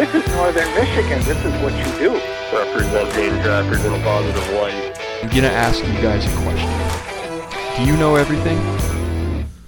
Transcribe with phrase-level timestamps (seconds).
[0.00, 1.18] This is northern Michigan.
[1.24, 2.14] This is what you do.
[2.56, 4.98] Representing trappers in a positive light.
[5.22, 7.76] I'm gonna ask you guys a question.
[7.76, 8.56] Do you know everything?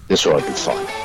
[0.08, 1.01] This ought to be fun.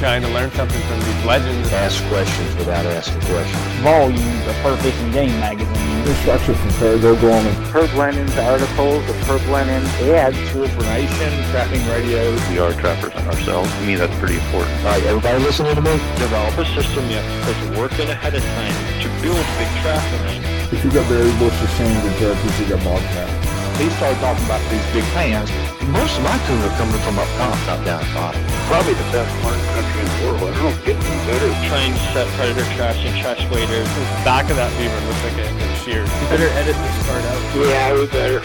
[0.00, 1.70] Trying to learn something from these legends.
[1.74, 3.60] Ask questions without asking questions.
[3.84, 6.08] Volumes of Fur Fishing Game magazine.
[6.08, 7.52] Instructions from Perry Gorman.
[7.68, 10.40] Herb Lenon's articles, the Herb Lenon ads.
[10.48, 12.40] True information, trapping radios.
[12.48, 13.70] We are trappers ourselves.
[13.70, 14.72] To me, that's pretty important.
[14.88, 15.92] All right, everybody listening to me?
[16.16, 18.72] Develop a system you have to put the work in ahead of time
[19.04, 20.40] to build big trap line.
[20.72, 23.39] If you got berry bushes, sand, and turkeys, you got bobcat.
[23.80, 25.48] He started talking about these big fans.
[25.88, 28.44] Most of my tuna are coming from up top, not down bottom.
[28.68, 30.52] Probably the best marten country in the world.
[30.52, 31.48] I don't get any better.
[31.64, 33.88] Trying to set predator traps and trash waders.
[33.88, 35.48] The back of that beaver looks like a
[35.80, 36.04] sheared.
[36.04, 37.40] You better edit this part out.
[37.56, 38.40] Yeah, we better.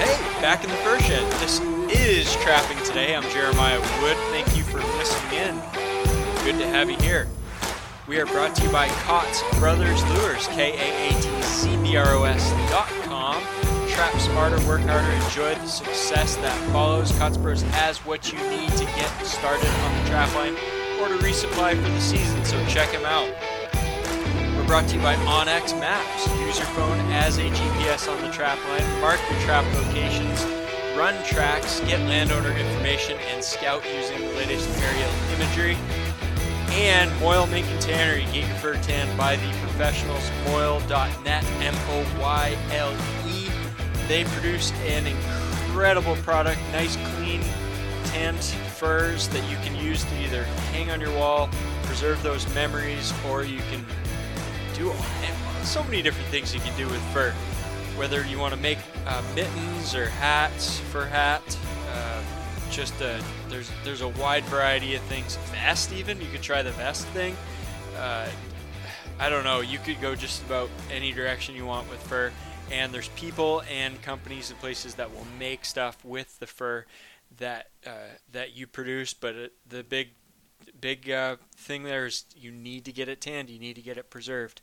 [0.00, 1.30] Hey, back in the fur shed.
[1.36, 1.60] This
[1.92, 3.14] is Trapping Today.
[3.14, 4.16] I'm Jeremiah Wood.
[4.32, 5.54] Thank you for listening in.
[6.40, 7.28] Good to have you here.
[8.08, 13.42] We are brought to you by Kaatz Brothers Lures, K-A-A-T-C-B-R-O-S dot com.
[13.86, 17.12] Trap smarter, work harder, enjoy the success that follows.
[17.12, 20.54] Kaatz Bros has what you need to get started on the trap line
[21.02, 23.28] or to resupply for the season, so check them out.
[24.56, 26.26] We're brought to you by onX Maps.
[26.40, 30.46] Use your phone as a GPS on the trap line, mark your trap locations,
[30.96, 35.76] run tracks, get landowner information, and scout using the latest aerial imagery.
[36.70, 38.24] And Moyle Mink and Tannery.
[38.32, 40.30] Get your fur tan by the professionals.
[40.46, 42.94] Moyle.net, M O Y L
[43.28, 43.48] E.
[44.06, 46.60] They produce an incredible product.
[46.72, 47.42] Nice, clean,
[48.04, 48.42] tanned
[48.78, 51.50] furs that you can use to either hang on your wall,
[51.82, 53.84] preserve those memories, or you can
[54.74, 54.92] do
[55.62, 57.32] so many different things you can do with fur.
[57.96, 61.77] Whether you want to make uh, mittens or hats, fur hat, uh,
[62.70, 65.36] just a, there's there's a wide variety of things.
[65.52, 67.36] Vest even, you could try the vest thing.
[67.96, 68.28] Uh,
[69.18, 69.60] I don't know.
[69.60, 72.32] You could go just about any direction you want with fur.
[72.70, 76.84] And there's people and companies and places that will make stuff with the fur
[77.38, 79.14] that uh, that you produce.
[79.14, 80.10] But it, the big
[80.80, 83.50] big uh, thing there is you need to get it tanned.
[83.50, 84.60] You need to get it preserved.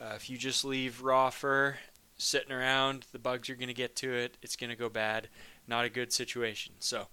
[0.00, 1.76] Uh, if you just leave raw fur
[2.16, 4.36] sitting around, the bugs are going to get to it.
[4.42, 5.28] It's going to go bad.
[5.66, 6.74] Not a good situation.
[6.78, 7.08] So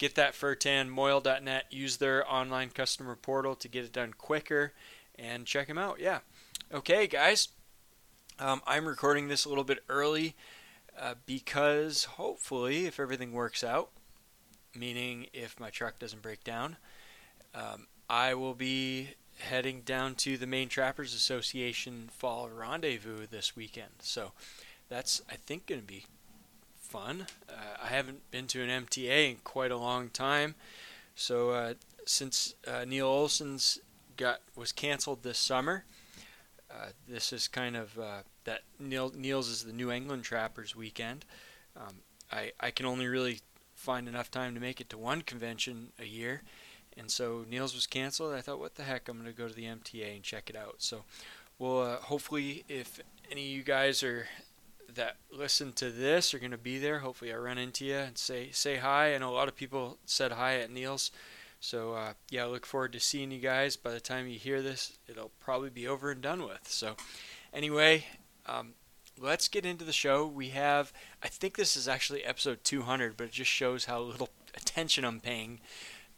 [0.00, 0.90] get that fur tan.
[0.90, 1.66] Moyle.net.
[1.70, 4.72] Use their online customer portal to get it done quicker,
[5.16, 6.00] and check them out.
[6.00, 6.20] Yeah.
[6.72, 7.48] Okay, guys.
[8.40, 10.34] Um, I'm recording this a little bit early
[10.98, 13.90] uh, because hopefully, if everything works out,
[14.74, 16.78] meaning if my truck doesn't break down,
[17.54, 23.90] um, I will be heading down to the Maine Trappers Association Fall Rendezvous this weekend.
[24.00, 24.32] So
[24.88, 26.06] that's, I think, going to be
[26.90, 27.26] fun.
[27.48, 27.52] Uh,
[27.82, 30.56] I haven't been to an MTA in quite a long time.
[31.14, 31.74] So uh,
[32.04, 33.78] since uh, Neil Olson's
[34.16, 35.84] got was canceled this summer,
[36.70, 41.24] uh, this is kind of uh, that Neil Neil's is the New England Trappers weekend.
[41.76, 41.96] Um,
[42.32, 43.40] I I can only really
[43.74, 46.42] find enough time to make it to one convention a year,
[46.96, 48.34] and so Neil's was canceled.
[48.34, 50.76] I thought, what the heck, I'm gonna go to the MTA and check it out.
[50.78, 51.04] So,
[51.58, 52.98] well, uh, hopefully, if
[53.30, 54.26] any of you guys are
[54.94, 57.00] that listen to this are gonna be there.
[57.00, 59.14] Hopefully, I run into you and say say hi.
[59.14, 61.10] I know a lot of people said hi at Neil's.
[61.60, 63.76] So uh, yeah, I look forward to seeing you guys.
[63.76, 66.66] By the time you hear this, it'll probably be over and done with.
[66.68, 66.96] So
[67.52, 68.06] anyway,
[68.46, 68.74] um,
[69.20, 70.26] let's get into the show.
[70.26, 74.30] We have, I think this is actually episode 200, but it just shows how little
[74.56, 75.60] attention I'm paying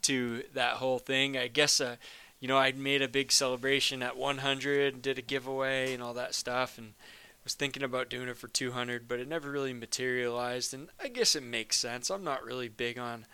[0.03, 1.37] to that whole thing.
[1.37, 1.97] I guess, uh,
[2.41, 6.15] you know, I made a big celebration at 100 and did a giveaway and all
[6.15, 6.95] that stuff, and
[7.45, 10.73] was thinking about doing it for 200, but it never really materialized.
[10.73, 12.11] And I guess it makes sense.
[12.11, 13.27] I'm not really big on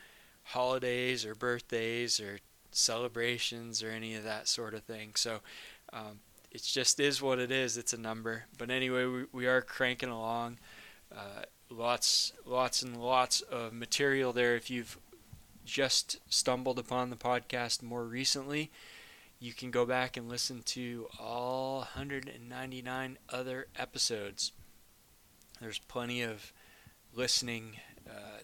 [0.45, 2.39] holidays or birthdays or
[2.71, 5.13] celebrations or any of that sort of thing.
[5.15, 5.41] So
[5.93, 6.21] um,
[6.51, 7.77] it just is what it is.
[7.77, 8.45] It's a number.
[8.57, 10.59] But anyway, we, we are cranking along.
[11.15, 14.57] Uh, lots, lots and lots of material there.
[14.57, 14.99] If you've
[15.65, 18.71] just stumbled upon the podcast more recently,
[19.41, 24.53] you can go back and listen to all 199 other episodes.
[25.61, 26.53] There's plenty of
[27.15, 27.77] listening
[28.09, 28.41] uh,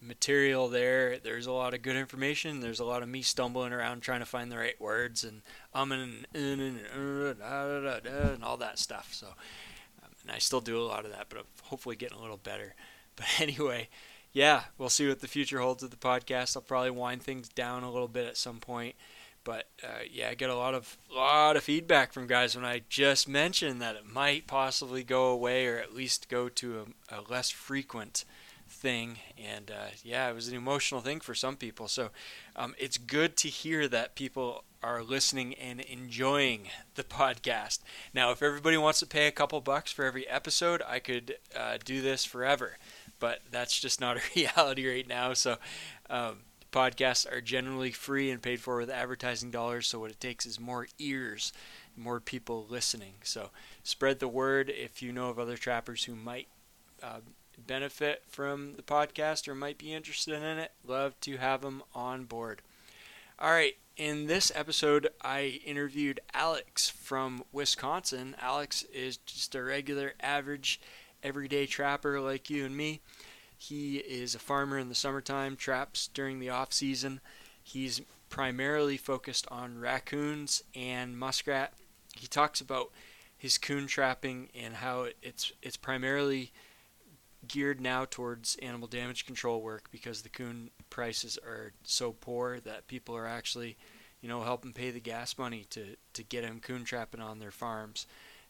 [0.00, 1.18] material there.
[1.18, 2.60] There's a lot of good information.
[2.60, 5.42] There's a lot of me stumbling around trying to find the right words and
[5.74, 9.12] um and and, and, and, and all that stuff.
[9.12, 9.28] So,
[10.02, 12.38] um, and I still do a lot of that, but I'm hopefully getting a little
[12.38, 12.74] better.
[13.16, 13.88] But anyway,
[14.34, 16.54] yeah, we'll see what the future holds with the podcast.
[16.54, 18.94] I'll probably wind things down a little bit at some point.
[19.46, 22.82] But uh, yeah, I get a lot of lot of feedback from guys when I
[22.88, 27.30] just mentioned that it might possibly go away or at least go to a, a
[27.30, 28.24] less frequent
[28.68, 29.18] thing.
[29.38, 31.86] And uh, yeah, it was an emotional thing for some people.
[31.86, 32.10] So
[32.56, 36.66] um, it's good to hear that people are listening and enjoying
[36.96, 37.78] the podcast.
[38.12, 41.78] Now, if everybody wants to pay a couple bucks for every episode, I could uh,
[41.84, 42.78] do this forever
[43.18, 45.32] but that's just not a reality right now.
[45.32, 45.56] So,
[46.10, 46.38] um,
[46.76, 49.86] podcasts are generally free and paid for with advertising dollars.
[49.86, 51.54] So, what it takes is more ears,
[51.96, 53.14] more people listening.
[53.22, 53.48] So,
[53.82, 56.48] spread the word if you know of other trappers who might
[57.02, 57.20] uh,
[57.66, 60.72] benefit from the podcast or might be interested in it.
[60.86, 62.60] Love to have them on board.
[63.38, 68.36] All right, in this episode, I interviewed Alex from Wisconsin.
[68.38, 70.78] Alex is just a regular, average
[71.22, 73.00] everyday trapper like you and me.
[73.56, 77.20] He is a farmer in the summertime, traps during the off season.
[77.62, 81.72] He's primarily focused on raccoons and muskrat.
[82.14, 82.90] He talks about
[83.36, 86.52] his coon trapping and how it's it's primarily
[87.46, 92.88] geared now towards animal damage control work because the coon prices are so poor that
[92.88, 93.76] people are actually,
[94.20, 97.50] you know, helping pay the gas money to to get him coon trapping on their
[97.50, 98.06] farms.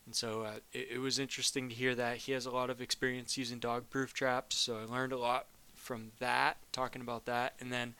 [0.06, 2.80] And so uh, it, it, was interesting to hear that he has a lot of
[2.80, 4.56] experience using dog-proof traps.
[4.56, 7.54] So I learned a lot from that, talking about that.
[7.60, 7.94] And then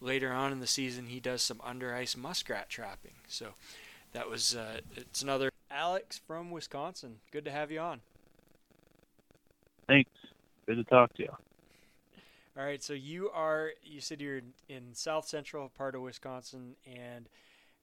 [0.00, 3.12] later on in the season, he does some under ice muskrat trapping.
[3.28, 3.54] So
[4.12, 7.16] that was uh, it's another Alex from Wisconsin.
[7.30, 8.00] Good to have you on.
[9.86, 10.10] Thanks.
[10.66, 11.30] Good to talk to you.
[12.56, 17.28] All right, so you are you said you're in south central part of Wisconsin and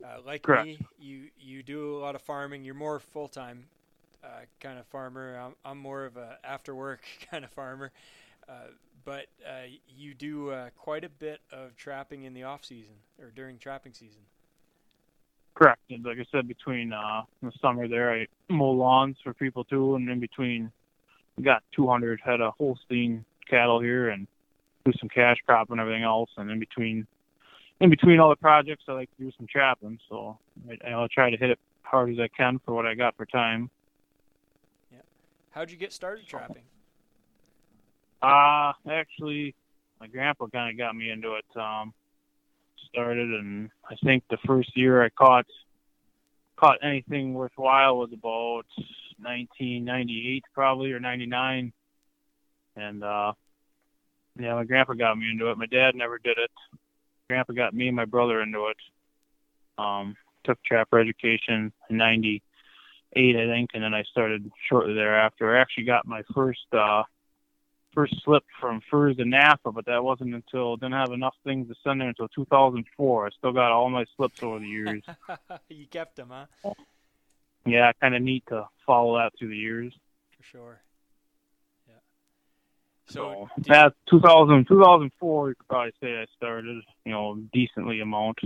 [0.04, 0.66] uh, like Correct.
[0.66, 2.64] me, you you do a lot of farming.
[2.64, 3.66] You're more full time
[4.24, 4.28] uh,
[4.60, 5.38] kind of farmer.
[5.38, 7.02] I'm, I'm more of a after work
[7.32, 7.92] kind of farmer,
[8.48, 8.70] uh,
[9.06, 9.68] but uh,
[9.98, 13.94] you do uh, quite a bit of trapping in the off season or during trapping
[13.94, 14.22] season.
[15.54, 15.82] Correct.
[15.90, 19.96] And like I said, between uh, the summer there, I mow lawns for people too,
[19.96, 20.72] and in between,
[21.38, 24.28] we got 200 head of Holstein cattle here and
[24.86, 26.30] do some cash crop and everything else.
[26.38, 27.06] And in between
[27.82, 30.00] in between all the projects, I like to do some trapping.
[30.08, 30.38] So
[30.70, 33.26] I, I'll try to hit it hard as I can for what I got for
[33.26, 33.70] time.
[34.92, 35.00] Yeah.
[35.50, 36.64] How'd you get started trapping?
[38.22, 39.56] Uh, actually,
[40.00, 41.60] my grandpa kind of got me into it.
[41.60, 41.94] Um,
[42.90, 45.48] started, and I think the first year I caught
[46.58, 48.66] caught anything worthwhile was about
[49.18, 51.74] 1998, probably or 99.
[52.76, 53.34] And uh,
[54.40, 55.58] yeah, my grandpa got me into it.
[55.58, 56.52] My dad never did it
[57.32, 58.78] grandpa got me and my brother into it.
[59.82, 65.56] Um, took trapper education in '98, I think, and then I started shortly thereafter.
[65.56, 67.04] I actually got my first uh,
[67.94, 71.76] first slip from FRS to NAFA, but that wasn't until didn't have enough things to
[71.84, 73.28] send there until 2004.
[73.28, 75.04] I still got all my slips over the years.
[75.70, 76.74] you kept them, huh?
[77.66, 79.94] Yeah, kind of neat to follow that through the years.
[80.38, 80.82] For sure.
[83.08, 88.40] So, so that 2000, 2004, you could probably say I started, you know, decently amount.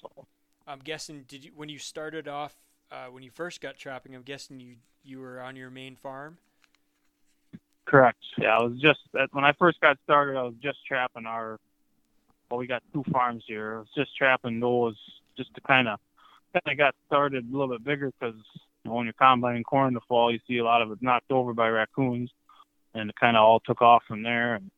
[0.00, 0.26] So
[0.66, 2.54] I'm guessing, did you when you started off,
[2.90, 4.14] uh, when you first got trapping?
[4.14, 6.38] I'm guessing you you were on your main farm.
[7.84, 8.18] Correct.
[8.38, 9.00] Yeah, I was just
[9.32, 10.36] when I first got started.
[10.36, 11.58] I was just trapping our.
[12.50, 13.76] Well, we got two farms here.
[13.76, 14.96] I was just trapping those
[15.36, 15.98] just to kind of
[16.52, 18.40] kind of got started a little bit bigger because
[18.84, 20.98] you know, when you're combining corn in the fall, you see a lot of it
[21.02, 22.30] knocked over by raccoons
[22.96, 24.70] and it kind of all took off from there and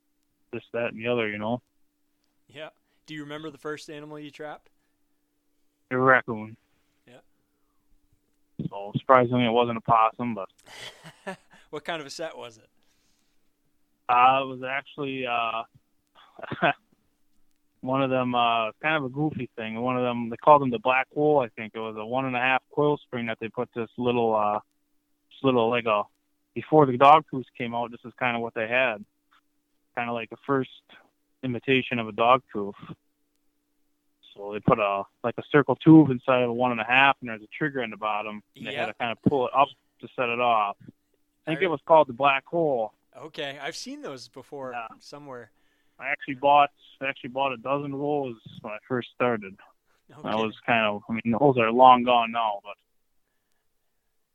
[0.52, 1.62] this, that, and the other, you know.
[2.48, 2.70] Yeah.
[3.06, 4.70] Do you remember the first animal you trapped?
[5.90, 6.56] A raccoon.
[7.06, 7.20] Yeah.
[8.68, 11.38] So surprisingly, it wasn't a possum, but.
[11.70, 12.68] what kind of a set was it?
[14.08, 15.62] Uh, it was actually uh,
[17.80, 19.80] one of them, uh, kind of a goofy thing.
[19.80, 21.40] One of them, they called them the black hole.
[21.40, 23.90] I think it was a one and a half coil spring that they put this
[23.96, 24.60] little, uh,
[25.30, 26.02] this little like a
[26.58, 29.04] before the dog proofs came out, this is kind of what they had,
[29.94, 30.70] kind of like a first
[31.44, 32.74] imitation of a dog proof.
[34.34, 37.16] So they put a like a circle tube inside of a one and a half,
[37.20, 38.42] and there's a trigger in the bottom.
[38.56, 39.68] And they had to kind of pull it up
[40.00, 40.76] to set it off.
[41.46, 41.66] I think I...
[41.66, 42.92] it was called the black hole.
[43.16, 44.88] Okay, I've seen those before yeah.
[44.98, 45.52] somewhere.
[46.00, 49.56] I actually bought I actually bought a dozen of those when I first started.
[50.10, 50.28] Okay.
[50.28, 52.74] That was kind of I mean those are long gone now, but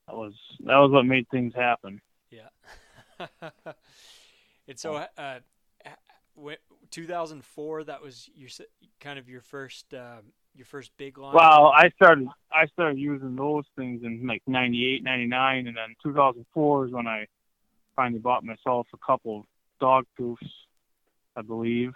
[0.07, 1.99] that was that was what made things happen.
[2.33, 3.27] Yeah.
[4.67, 5.39] and so, uh,
[6.89, 7.83] 2004.
[7.83, 8.49] That was your
[8.99, 11.33] kind of your first um, your first big line.
[11.33, 16.87] Well, I started I started using those things in like 98, 99, and then 2004
[16.87, 17.27] is when I
[17.95, 19.45] finally bought myself a couple of
[19.79, 20.47] dog proofs,
[21.35, 21.93] I believe,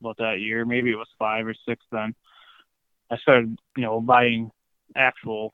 [0.00, 0.64] about that year.
[0.64, 2.14] Maybe it was five or six then.
[3.10, 4.52] I started, you know, buying
[4.94, 5.52] actual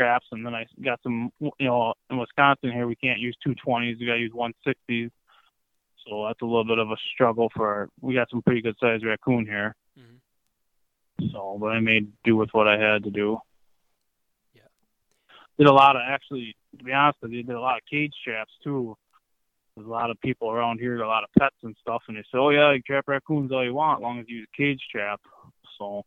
[0.00, 3.98] traps, and then I got some, you know, in Wisconsin here we can't use 220s,
[4.00, 5.10] we got to use 160s.
[6.08, 7.90] So that's a little bit of a struggle for.
[8.00, 9.76] We got some pretty good sized raccoon here.
[9.98, 11.26] Mm-hmm.
[11.32, 13.38] So, but I made do with what I had to do.
[14.54, 14.62] Yeah.
[15.58, 18.14] Did a lot of actually, to be honest with you, did a lot of cage
[18.24, 18.96] traps too.
[19.76, 22.22] There's a lot of people around here, a lot of pets and stuff, and they
[22.22, 24.56] say, "Oh yeah, you trap raccoons all you want, as long as you use a
[24.56, 25.20] cage trap."
[25.78, 26.04] So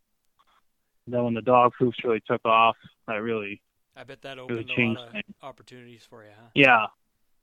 [1.06, 3.62] then when the dog proofs really took off, I really,
[3.96, 5.24] I bet that really opened a changed lot of things.
[5.42, 6.48] opportunities for you, huh?
[6.54, 6.86] Yeah,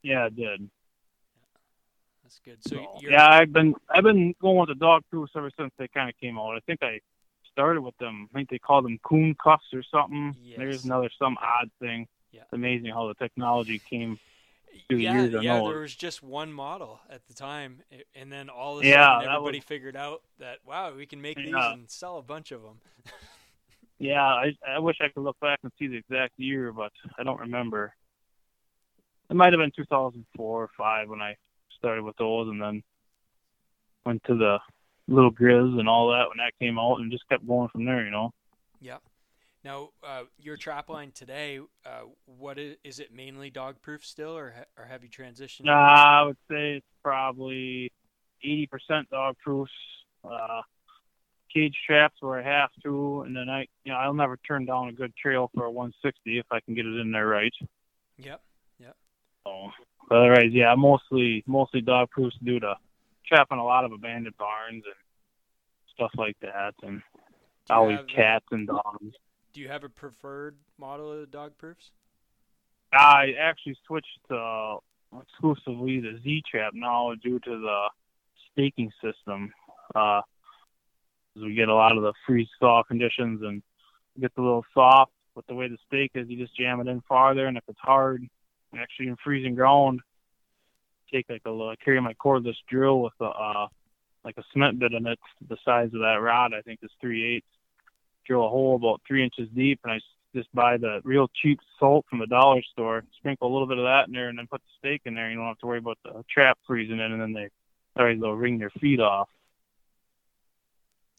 [0.03, 0.69] yeah, it did.
[2.23, 2.57] That's good.
[2.67, 5.87] So you're, Yeah, I've been I've been going with the dog proofs ever since they
[5.87, 6.55] kind of came out.
[6.55, 6.99] I think I
[7.51, 8.29] started with them.
[8.31, 10.35] I think they called them coon cuffs or something.
[10.57, 12.07] There's another some odd thing.
[12.31, 12.41] Yeah.
[12.41, 14.17] It's amazing how the technology came
[14.87, 15.35] through yeah, years.
[15.35, 15.59] I yeah.
[15.59, 15.69] know.
[15.69, 17.81] There was just one model at the time,
[18.15, 21.21] and then all of a sudden that everybody was- figured out that wow, we can
[21.21, 22.79] make these and sell a bunch of them.
[24.01, 27.23] Yeah, I I wish I could look back and see the exact year, but I
[27.23, 27.93] don't remember.
[29.29, 31.35] It might have been 2004 or five when I
[31.77, 32.81] started with those, and then
[34.03, 34.57] went to the
[35.07, 38.03] little grizz and all that when that came out, and just kept going from there.
[38.03, 38.31] You know.
[38.79, 38.97] Yeah.
[39.63, 44.35] Now, uh, your trap line today, uh, what is, is it mainly dog proof still,
[44.35, 45.65] or ha- or have you transitioned?
[45.65, 47.91] Nah, I would say it's probably
[48.43, 49.69] 80% dog proof,
[50.25, 50.61] uh,
[51.53, 54.89] cage traps where I have to, and then I, you know, I'll never turn down
[54.89, 57.53] a good trail for a 160 if I can get it in there right.
[58.17, 58.41] Yep.
[58.79, 58.95] Yep.
[59.45, 59.69] So,
[60.09, 62.75] but otherwise, yeah, mostly mostly dog proofs due to
[63.27, 64.95] trapping a lot of abandoned barns and
[65.93, 67.01] stuff like that, and
[67.69, 69.15] always have, cats and dogs.
[69.53, 71.91] Do you have a preferred model of the dog proofs?
[72.93, 74.77] I actually switched to
[75.21, 77.89] exclusively the Z trap now due to the
[78.51, 79.53] staking system.
[79.95, 80.21] Uh,
[81.35, 83.61] we get a lot of the freeze thaw conditions and
[84.19, 85.11] gets a little soft.
[85.35, 87.79] But the way the stake is, you just jam it in farther, and if it's
[87.79, 88.27] hard,
[88.77, 90.01] actually in freezing ground,
[91.11, 93.67] take like a little, carry my cordless drill with a uh,
[94.23, 96.53] like a cement bit in it, the size of that rod.
[96.53, 97.47] I think is three eighths.
[98.27, 99.99] Drill a hole about three inches deep, and I
[100.35, 103.03] just buy the real cheap salt from the dollar store.
[103.17, 105.29] Sprinkle a little bit of that in there, and then put the stake in there.
[105.29, 107.49] You don't have to worry about the trap freezing in, and then they,
[107.97, 109.29] sorry, they'll wring their feet off.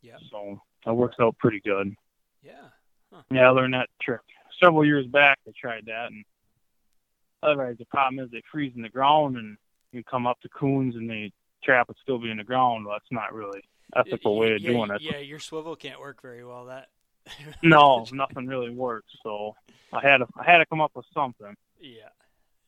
[0.02, 0.16] Yeah.
[0.30, 1.94] So that works out pretty good.
[2.42, 2.52] Yeah.
[3.12, 3.22] Huh.
[3.30, 4.20] Yeah, I learned that trick
[4.62, 5.38] several years back.
[5.46, 6.24] I tried that, and
[7.42, 9.56] otherwise the problem is they freeze in the ground, and
[9.92, 11.32] you come up to coons, and they
[11.62, 12.86] trap would still be in the ground.
[12.86, 13.62] Well, that's not really
[13.94, 15.02] ethical way of yeah, doing it.
[15.02, 16.66] Yeah, your swivel can't work very well.
[16.66, 16.88] That.
[17.62, 19.12] No, nothing really works.
[19.22, 19.54] So
[19.92, 21.54] I had to I had to come up with something.
[21.80, 22.08] Yeah.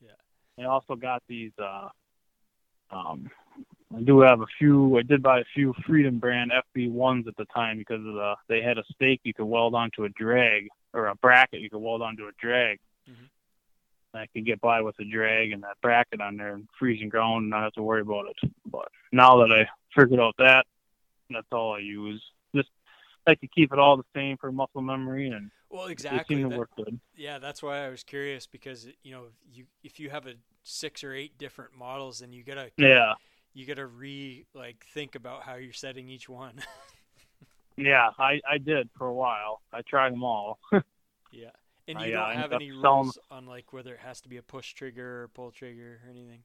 [0.01, 0.63] Yeah.
[0.65, 1.51] I also got these.
[1.59, 1.89] uh
[2.91, 3.29] um
[3.95, 4.97] I do have a few.
[4.97, 8.35] I did buy a few Freedom brand FB ones at the time because of the
[8.49, 11.79] they had a stake you could weld onto a drag or a bracket you could
[11.79, 12.79] weld onto a drag.
[13.09, 13.29] Mhm.
[14.13, 17.43] I could get by with a drag and that bracket on there and freezing ground
[17.43, 18.51] and not have to worry about it.
[18.65, 20.65] But now that I figured out that,
[21.29, 22.23] that's all I use.
[22.55, 22.69] Just
[23.27, 26.41] like to keep it all the same for muscle memory and Well, exactly.
[26.43, 26.99] that- work good.
[27.15, 31.03] Yeah, that's why I was curious because you know you if you have a six
[31.03, 33.15] or eight different models, then you gotta Yeah.
[33.55, 36.61] You gotta re like think about how you're setting each one.
[37.77, 39.61] Yeah, I I did for a while.
[39.73, 40.59] I tried them all.
[41.31, 41.49] yeah,
[41.87, 44.43] and you uh, don't have any rules on like whether it has to be a
[44.43, 46.43] push trigger or pull trigger or anything.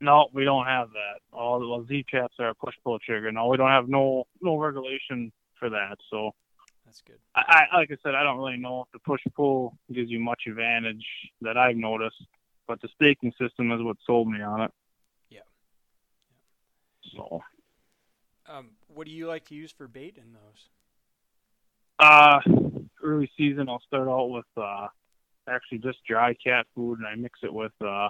[0.00, 1.20] No, we don't have that.
[1.32, 3.32] All the well, Z traps are a push pull trigger.
[3.32, 5.96] No, we don't have no no regulation for that.
[6.10, 6.32] So
[6.84, 7.18] That's good.
[7.34, 10.20] I, I like I said, I don't really know if the push pull gives you
[10.20, 11.06] much advantage
[11.40, 12.22] that I've noticed,
[12.68, 14.70] but the staking system is what sold me on it.
[17.16, 17.42] So
[18.48, 20.68] Um, what do you like to use for bait in those?
[21.98, 22.40] uh
[23.02, 24.88] early season I'll start out with uh
[25.48, 28.08] actually just dry cat food and I mix it with uh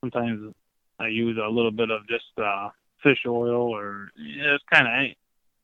[0.00, 0.54] sometimes
[0.98, 2.70] I use a little bit of just uh
[3.02, 5.16] fish oil or yeah, it's kind of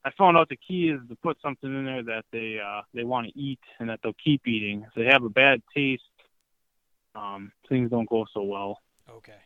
[0.05, 3.05] I found out the key is to put something in there that they uh they
[3.05, 4.85] want to eat and that they'll keep eating.
[4.87, 6.03] If they have a bad taste,
[7.15, 8.79] um things don't go so well.
[9.09, 9.41] Okay.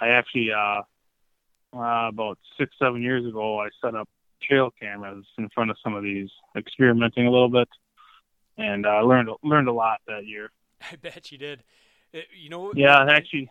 [0.00, 0.82] I actually uh,
[1.74, 4.08] uh about six seven years ago I set up
[4.42, 7.68] trail cameras in front of some of these, experimenting a little bit,
[8.56, 10.50] and I uh, learned learned a lot that year.
[10.92, 11.64] I bet you did.
[12.12, 12.72] It, you know.
[12.74, 13.50] Yeah, actually,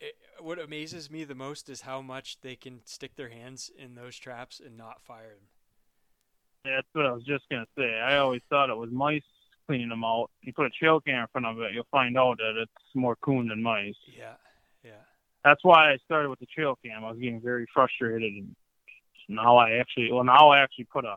[0.00, 3.94] it, what amazes me the most is how much they can stick their hands in
[3.94, 5.48] those traps and not fire them.
[6.64, 7.98] That's what I was just gonna say.
[7.98, 9.22] I always thought it was mice
[9.66, 10.30] cleaning them out.
[10.42, 13.16] You put a trail camera in front of it, you'll find out that it's more
[13.16, 13.94] coon than mice.
[14.06, 14.34] Yeah.
[15.44, 17.04] That's why I started with the trail cam.
[17.04, 18.54] I was getting very frustrated, and
[19.28, 21.16] now I actually, well, now I actually put a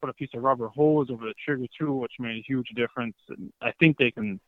[0.00, 3.16] put a piece of rubber hose over the trigger too, which made a huge difference.
[3.28, 4.40] And I think they can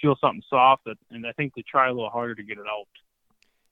[0.00, 2.86] feel something soft, and I think they try a little harder to get it out.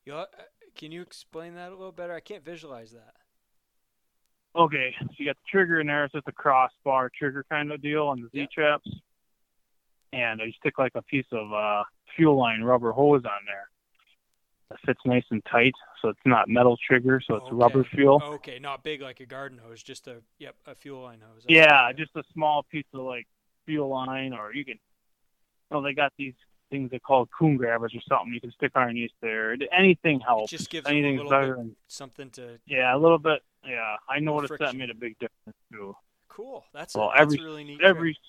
[0.05, 0.27] You know, uh,
[0.75, 2.15] can you explain that a little better?
[2.15, 3.15] I can't visualize that.
[4.57, 6.05] Okay, so you got the trigger in there.
[6.05, 8.89] It's just a crossbar trigger kind of deal on the Z traps,
[10.13, 11.85] and you stick like a piece of uh,
[12.17, 13.69] fuel line rubber hose on there.
[14.71, 17.55] It fits nice and tight, so it's not metal trigger, so it's okay.
[17.55, 18.21] rubber fuel.
[18.25, 21.45] Okay, not big like a garden hose, just a yep, a fuel line hose.
[21.49, 23.27] Yeah, just a small piece of like
[23.65, 24.79] fuel line, or you can.
[25.71, 26.35] Oh, they got these
[26.71, 28.35] things they call coon grabbers or something.
[28.35, 29.57] You can stick underneath there.
[29.77, 30.53] Anything helps.
[30.53, 32.59] It just gives anything better than, something to.
[32.67, 33.43] Yeah, a little bit.
[33.65, 35.95] Yeah, I noticed that made a big difference too.
[36.29, 36.65] Cool.
[36.75, 37.81] That's well, a, every really neat.
[37.83, 38.23] every trick.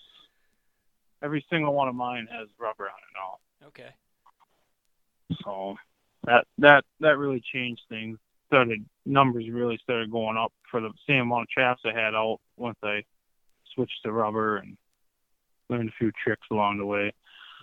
[1.24, 3.68] every single one of mine has rubber on it now.
[3.68, 3.90] Okay.
[5.44, 5.76] So
[6.28, 8.20] that that that really changed things.
[8.48, 12.40] Started numbers really started going up for the same amount of traps I had out
[12.58, 13.04] once I
[13.74, 14.78] switched to rubber and
[15.70, 17.14] learned a few tricks along the way.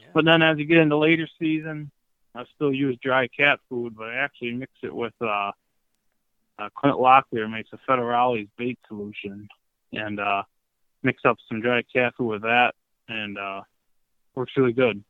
[0.01, 0.09] Yeah.
[0.13, 1.91] But then as you get into later season,
[2.35, 5.53] I still use dry cat food, but I actually mix it with uh,
[6.59, 9.49] uh Clint Locklear makes a Federales bait solution
[9.93, 10.43] and uh
[11.03, 12.75] mix up some dry cat food with that
[13.09, 13.61] and uh
[14.35, 15.05] works really good.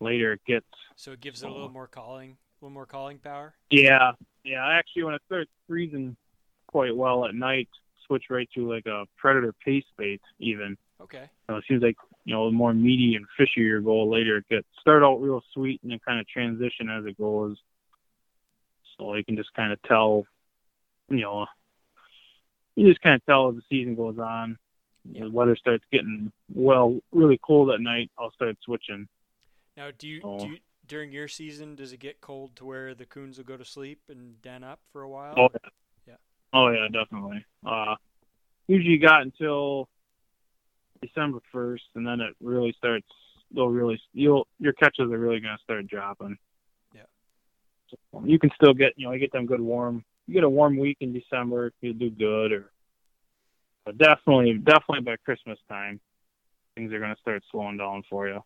[0.00, 2.86] Later it gets So it gives it a little uh, more calling, a little more
[2.86, 3.54] calling power.
[3.70, 4.12] yeah,
[4.44, 4.66] yeah.
[4.66, 6.16] Actually, when it starts freezing
[6.68, 7.68] quite well at night,
[8.06, 10.20] switch right to like a predator paste bait.
[10.38, 11.28] Even Okay.
[11.48, 14.36] so it seems like you know the more meaty and fishier goal later.
[14.38, 17.56] It gets start out real sweet and then kind of transition as it goes.
[18.96, 20.24] So you can just kind of tell,
[21.08, 21.46] you know,
[22.74, 24.58] you just kind of tell as the season goes on.
[25.04, 28.10] The weather starts getting well, really cold at night.
[28.18, 29.08] I'll start switching.
[29.78, 30.38] Now, do you, Oh.
[30.40, 30.58] do you
[30.88, 34.00] during your season does it get cold to where the coons will go to sleep
[34.08, 35.34] and den up for a while?
[35.38, 35.70] Oh yeah.
[36.06, 36.16] Yeah.
[36.52, 37.44] Oh yeah, definitely.
[37.64, 37.94] Uh,
[38.66, 39.88] usually you got until
[41.00, 43.06] December first, and then it really starts.
[43.52, 46.36] They'll really you'll your catches are really gonna start dropping.
[46.92, 47.02] Yeah.
[47.88, 50.04] So you can still get you know you get them good warm.
[50.26, 52.50] You get a warm week in December, you do good.
[52.50, 52.72] Or
[53.84, 56.00] but definitely definitely by Christmas time,
[56.74, 58.42] things are gonna start slowing down for you.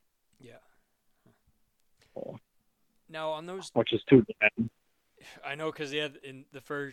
[3.09, 4.68] Now on those, which is too bad.
[5.44, 6.92] I know because yeah, in the fur,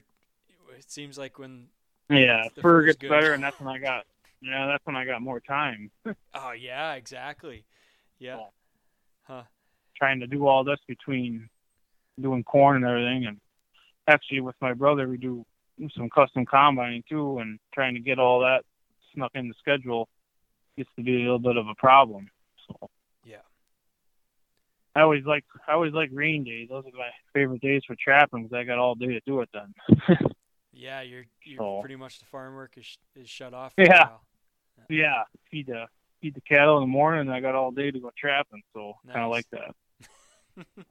[0.77, 1.67] it seems like when
[2.09, 3.09] Yeah, the fur gets good.
[3.09, 4.05] better, and that's when I got.
[4.41, 5.91] Yeah, that's when I got more time.
[6.33, 7.65] Oh yeah, exactly.
[8.19, 8.37] Yeah.
[9.23, 9.43] Huh.
[9.97, 11.49] trying to do all this between
[12.21, 13.37] doing corn and everything and
[14.07, 15.45] actually with my brother we do
[15.95, 18.61] some custom combining too and trying to get all that
[19.13, 20.07] snuck in the schedule
[20.77, 22.27] gets to be a little bit of a problem
[22.67, 22.89] so.
[24.95, 28.43] I always like i always like rain days those are my favorite days for trapping
[28.43, 29.73] because i got all day to do it then
[30.71, 33.73] Yeah, you're you're So- pretty much the farm work is is shut off.
[33.75, 34.03] For a Yeah.
[34.07, 34.21] while.
[34.89, 35.85] yeah feed the
[36.21, 38.93] feed the cattle in the morning and i got all day to go trapping so
[39.07, 39.75] kind of like that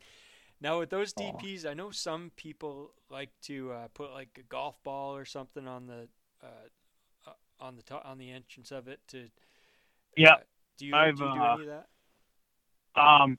[0.60, 1.12] Now with those.
[1.14, 5.68] DPs, I know some people like to uh, put like a golf ball or something
[5.68, 6.08] on the
[6.42, 9.28] uh, uh, on the to- on the entrance of it to.
[10.16, 10.36] Yeah, uh,
[10.76, 13.00] do you I've, do you do uh, any of that?
[13.00, 13.38] Um,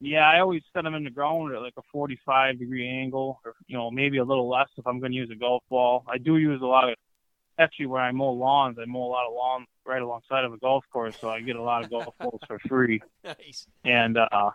[0.00, 3.54] yeah, I always set them in the ground at like a 45 degree angle, or
[3.66, 6.04] you know maybe a little less if I'm going to use a golf ball.
[6.08, 6.96] I do use a lot of.
[7.60, 10.58] Actually, where I mow lawns, I mow a lot of lawns right alongside of a
[10.58, 13.02] golf course, so I get a lot of golf balls for free.
[13.24, 13.66] Nice.
[13.84, 14.50] And uh,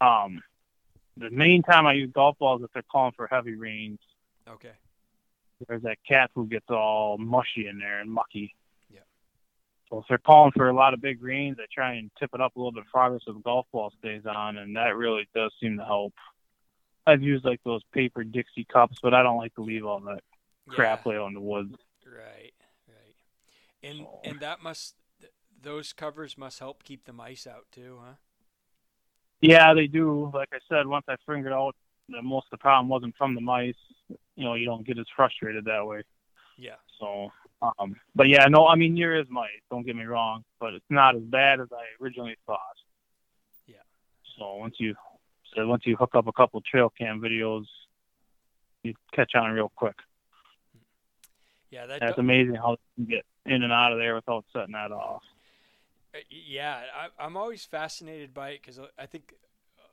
[0.00, 0.40] um,
[1.16, 3.98] the main time I use golf balls is if they're calling for heavy rains.
[4.48, 4.70] Okay.
[5.66, 8.54] There's that cat who gets all mushy in there and mucky.
[9.94, 10.00] Yeah.
[10.00, 12.40] So if they're calling for a lot of big rains, I try and tip it
[12.40, 15.52] up a little bit farther so the golf ball stays on, and that really does
[15.60, 16.12] seem to help.
[17.06, 20.22] I've used like those paper Dixie cups, but I don't like to leave all that
[20.68, 21.74] crap lay in the woods.
[22.06, 22.52] Right.
[22.88, 23.16] Right.
[23.82, 28.14] And and that must th- those covers must help keep the mice out too, huh?
[29.40, 30.30] Yeah, they do.
[30.32, 31.76] Like I said, once I figured out
[32.08, 33.74] that most of the problem wasn't from the mice,
[34.08, 36.02] you know, you don't get as frustrated that way.
[36.56, 36.76] Yeah.
[36.98, 37.30] So,
[37.78, 39.50] um, but yeah, no, I mean there is mice.
[39.70, 42.58] Don't get me wrong, but it's not as bad as I originally thought.
[43.66, 43.76] Yeah.
[44.38, 44.94] So once you,
[45.54, 47.64] so once you hook up a couple trail cam videos,
[48.82, 49.96] you catch on real quick.
[51.70, 54.44] Yeah, that it's do- amazing how you can get in and out of there without
[54.52, 55.22] setting that off.
[56.14, 59.34] Uh, Yeah, I, I'm always fascinated by it because I think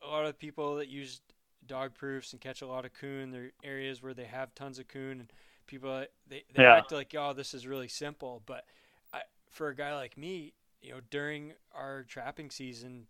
[0.03, 1.21] a lot of people that use
[1.65, 3.31] dog proofs and catch a lot of coon.
[3.31, 5.33] There are areas where they have tons of coon, and
[5.71, 6.77] people they, they Yeah.
[6.77, 8.43] act like, oh, this is really simple.
[8.45, 8.65] But
[9.13, 13.07] I, for a guy like me, you know, during our trapping season,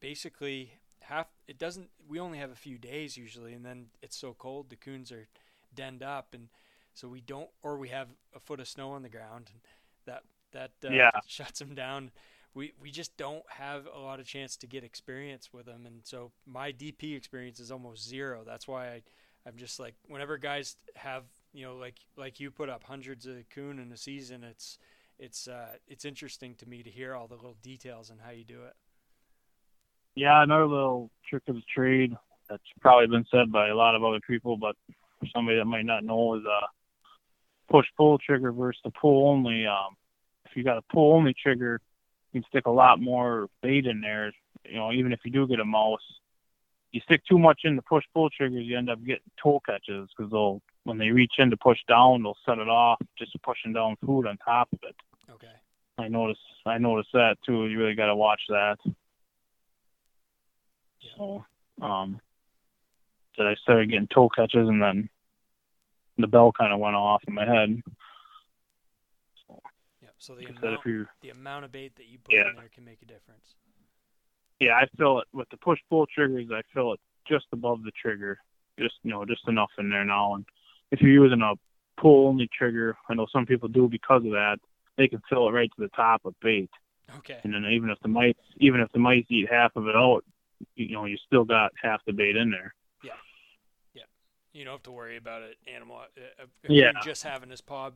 [0.00, 1.90] basically half it doesn't.
[2.08, 5.28] We only have a few days usually, and then it's so cold the coons are
[5.74, 6.48] denned up, and
[6.94, 9.60] so we don't, or we have a foot of snow on the ground, and
[10.06, 10.22] that
[10.52, 11.10] that uh, Yeah.
[11.26, 12.10] shuts them down.
[12.54, 16.00] We we just don't have a lot of chance to get experience with them, and
[16.04, 18.42] so my DP experience is almost zero.
[18.46, 19.02] That's why I
[19.46, 23.36] I'm just like whenever guys have you know like like you put up hundreds of
[23.54, 24.78] coon in a season, it's
[25.18, 28.44] it's uh, it's interesting to me to hear all the little details and how you
[28.44, 28.74] do it.
[30.14, 32.14] Yeah, another little trick of the trade
[32.48, 34.76] that's probably been said by a lot of other people, but
[35.20, 36.66] for somebody that might not know is uh
[37.70, 39.66] push pull trigger versus the pull only.
[39.66, 39.96] Um,
[40.44, 41.80] if you got a pull only trigger,
[42.32, 44.32] you can stick a lot more bait in there.
[44.68, 46.00] You know, even if you do get a mouse,
[46.92, 50.08] you stick too much in the push pull triggers, you end up getting toe catches
[50.16, 53.72] because they'll when they reach in to push down, they'll set it off just pushing
[53.72, 54.96] down food on top of it.
[55.30, 55.46] Okay.
[55.98, 57.66] I noticed I noticed that too.
[57.66, 58.78] You really got to watch that.
[61.16, 61.44] So,
[61.82, 62.20] um,
[63.36, 65.08] so I started getting toe catches, and then
[66.18, 67.82] the bell kind of went off in my head.
[70.02, 70.14] Yep.
[70.18, 72.48] So the amount if you- the amount of bait that you put Yeah.
[72.50, 73.56] in there can make a difference.
[74.60, 76.48] Yeah, I fill it with the push pull triggers.
[76.52, 78.38] I fill it just above the trigger,
[78.78, 80.34] just you know, just enough in there now.
[80.34, 80.44] And
[80.90, 81.54] if you're using a
[82.00, 84.58] pull only trigger, I know some people do because of that.
[84.96, 86.70] They can fill it right to the top of bait.
[87.18, 87.38] Okay.
[87.42, 90.24] And then even if the mice, even if the mice eat half of it out,
[90.74, 92.74] you know, you still got half the bait in there.
[93.02, 93.12] Yeah.
[93.94, 94.02] Yeah.
[94.52, 95.56] You don't have to worry about it.
[95.72, 95.96] Animal.
[95.96, 96.92] Uh, uh, Yeah.
[97.02, 97.90] Just having his paw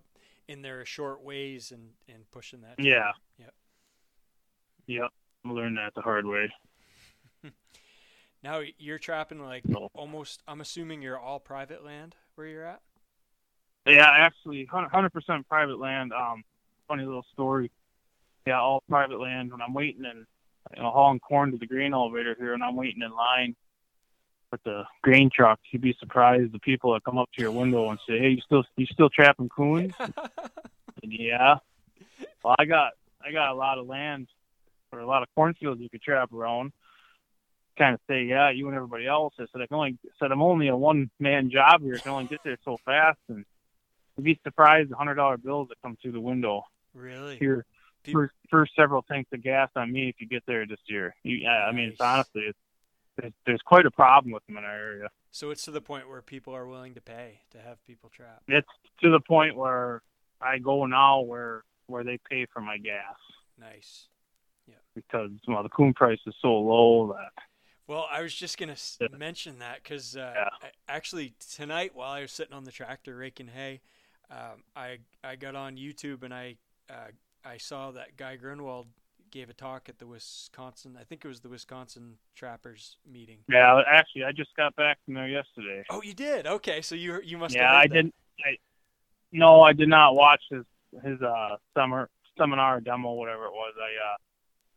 [0.48, 2.76] in there a short ways and and pushing that.
[2.78, 3.12] Yeah.
[3.38, 3.54] Yep.
[4.86, 5.10] Yep.
[5.44, 6.50] Learned that the hard way.
[8.42, 9.88] Now you're trapping like No.
[9.94, 10.42] almost.
[10.46, 12.82] I'm assuming you're all private land where you're at.
[13.86, 16.12] Yeah, actually, hundred percent private land.
[16.12, 16.42] Um,
[16.86, 17.70] funny little story.
[18.46, 19.50] Yeah, all private land.
[19.50, 20.26] When I'm waiting in,
[20.76, 23.56] you know, hauling corn to the grain elevator here, and I'm waiting in line
[24.52, 27.88] with the grain truck, you'd be surprised the people that come up to your window
[27.88, 30.14] and say, "Hey, you still you still trapping coons?" and
[31.12, 31.56] yeah,
[32.42, 32.92] well, I got
[33.24, 34.28] I got a lot of land
[34.94, 36.72] or a lot of cornfields you could trap around.
[37.76, 39.34] Kind of say, yeah, you and everybody else.
[39.38, 41.96] I said I can only said I'm only a one man job here.
[41.96, 43.44] I can only get there so fast, and
[44.16, 46.62] you'd be surprised the hundred dollar bills that come through the window
[46.94, 47.36] Really?
[47.36, 47.66] here.
[48.12, 51.16] First, first several tanks of gas on me if you get there this year.
[51.22, 52.58] You, yeah, I mean, it's honestly, it's,
[53.16, 55.08] there's, there's quite a problem with them in our area.
[55.30, 58.42] So it's to the point where people are willing to pay to have people trap.
[58.46, 58.68] It's
[59.02, 60.02] to the point where
[60.40, 63.16] I go now where where they pay for my gas
[63.58, 64.08] Nice.
[64.96, 65.02] Yeah.
[65.02, 67.42] because well the coon price is so low that
[67.86, 72.20] Well, I was just gonna s- mention that because uh, I, actually tonight while I
[72.22, 73.80] was sitting on the tractor raking hay,
[74.30, 76.56] um, I I got on YouTube and I
[76.90, 77.10] uh,
[77.44, 78.86] I saw that Guy Grunwald
[79.30, 80.96] gave a talk at the Wisconsin.
[80.98, 83.38] I think it was the Wisconsin Trappers meeting.
[83.48, 85.82] yeah actually I just got back from there yesterday.
[85.90, 86.46] Oh, you did?
[86.46, 87.54] Okay, so you you must.
[87.54, 87.94] yeah have I that.
[87.94, 88.56] didn't I
[89.32, 90.64] no I did not watch his
[91.04, 94.16] his uh summer seminar demo whatever it was I uh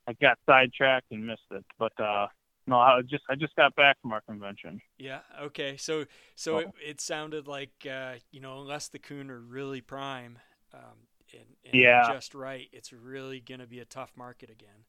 [0.08, 2.28] I got sidetracked and missed it but uh
[2.66, 4.82] no I just I just got back from our convention.
[4.98, 5.20] Yeah.
[5.42, 5.78] Okay.
[5.78, 6.60] So so Oh.
[6.60, 10.40] it, it sounded like uh, you know unless the coon are really prime
[10.74, 12.08] um, and, and Yeah.
[12.08, 14.86] just right, it's really gonna be a tough market again.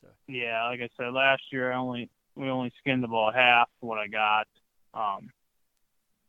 [0.00, 3.98] So Yeah, like I said, last year I only we only skinned about half what
[3.98, 4.46] I got.
[4.94, 5.30] Um,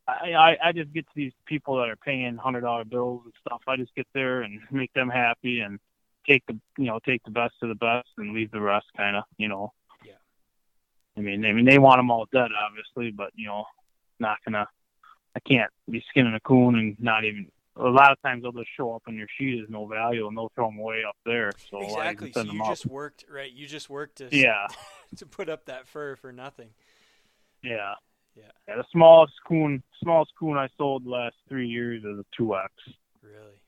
[0.08, 3.34] I, I I just get to these people that are paying hundred dollar bills and
[3.46, 3.62] stuff.
[3.68, 5.80] I just get there and make them happy and
[6.28, 9.16] take the you know take the best of the best and leave the rest kind
[9.16, 9.74] of you know.
[10.06, 10.14] Yeah.
[11.18, 13.66] I mean, I mean they want them all dead, obviously, but you know,
[14.20, 14.68] not gonna.
[15.36, 17.48] I can't be skinning a coon and not even.
[17.78, 20.38] A lot of times they'll just show up on your sheet as no value and
[20.38, 21.52] they'll throw them away up there.
[21.70, 22.32] So exactly.
[22.34, 22.68] So you up.
[22.68, 23.52] just worked right.
[23.52, 24.68] You just worked to Yeah.
[25.18, 26.70] to put up that fur for nothing.
[27.64, 27.94] Yeah.
[28.36, 28.44] Yeah.
[28.68, 32.56] Yeah, the smallest coon, smallest coon I sold the last three years is a two
[32.56, 32.72] X.
[33.22, 33.61] Really.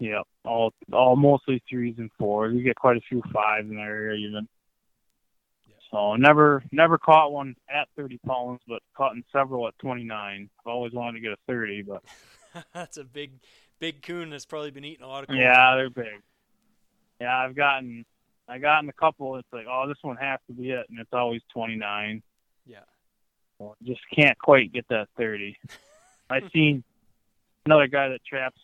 [0.00, 2.54] Yeah, all all mostly threes and fours.
[2.54, 4.48] We get quite a few fives in our area even.
[5.90, 10.48] So never never caught one at thirty pounds, but caught in several at twenty nine.
[10.60, 12.02] I've always wanted to get a thirty, but
[12.74, 13.32] That's a big
[13.78, 15.38] big coon that's probably been eating a lot of corn.
[15.38, 16.22] yeah, they're big.
[17.20, 18.06] Yeah, I've gotten
[18.48, 19.36] I gotten a couple.
[19.36, 22.22] It's like, oh, this one has to be it, and it's always twenty nine.
[22.64, 22.78] Yeah.
[23.58, 25.54] Well, just can't quite get that 30.
[26.30, 26.82] I seen
[27.66, 28.58] another guy that traps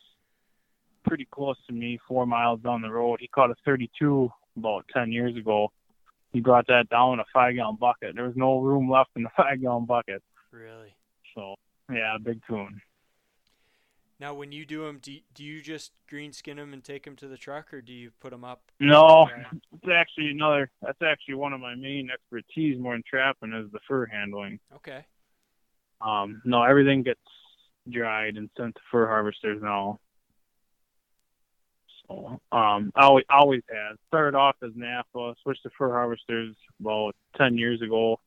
[1.06, 3.18] pretty close to me, four miles down the road.
[3.20, 5.70] He caught a 32 about 10 years ago.
[6.32, 8.14] he brought that down in a five gallon bucket.
[8.14, 10.22] There was no room left in the five gallon bucket.
[10.50, 10.94] Really?
[11.34, 11.54] So
[11.92, 12.80] yeah, big tune.
[14.18, 17.04] Now, when you do them, do you, do you just green skin them and take
[17.04, 18.62] them to the truck, or do you put them up?
[18.80, 19.28] No,
[19.74, 20.70] it's actually another.
[20.80, 24.58] That's actually one of my main expertise more than trapping is the fur handling.
[24.76, 25.04] Okay.
[26.00, 27.20] Um, no, everything gets
[27.90, 30.00] dried and sent to fur harvesters now.
[32.08, 33.96] So, um, I always, always has.
[34.08, 38.20] Started off as NAFA, switched to fur harvesters about 10 years ago,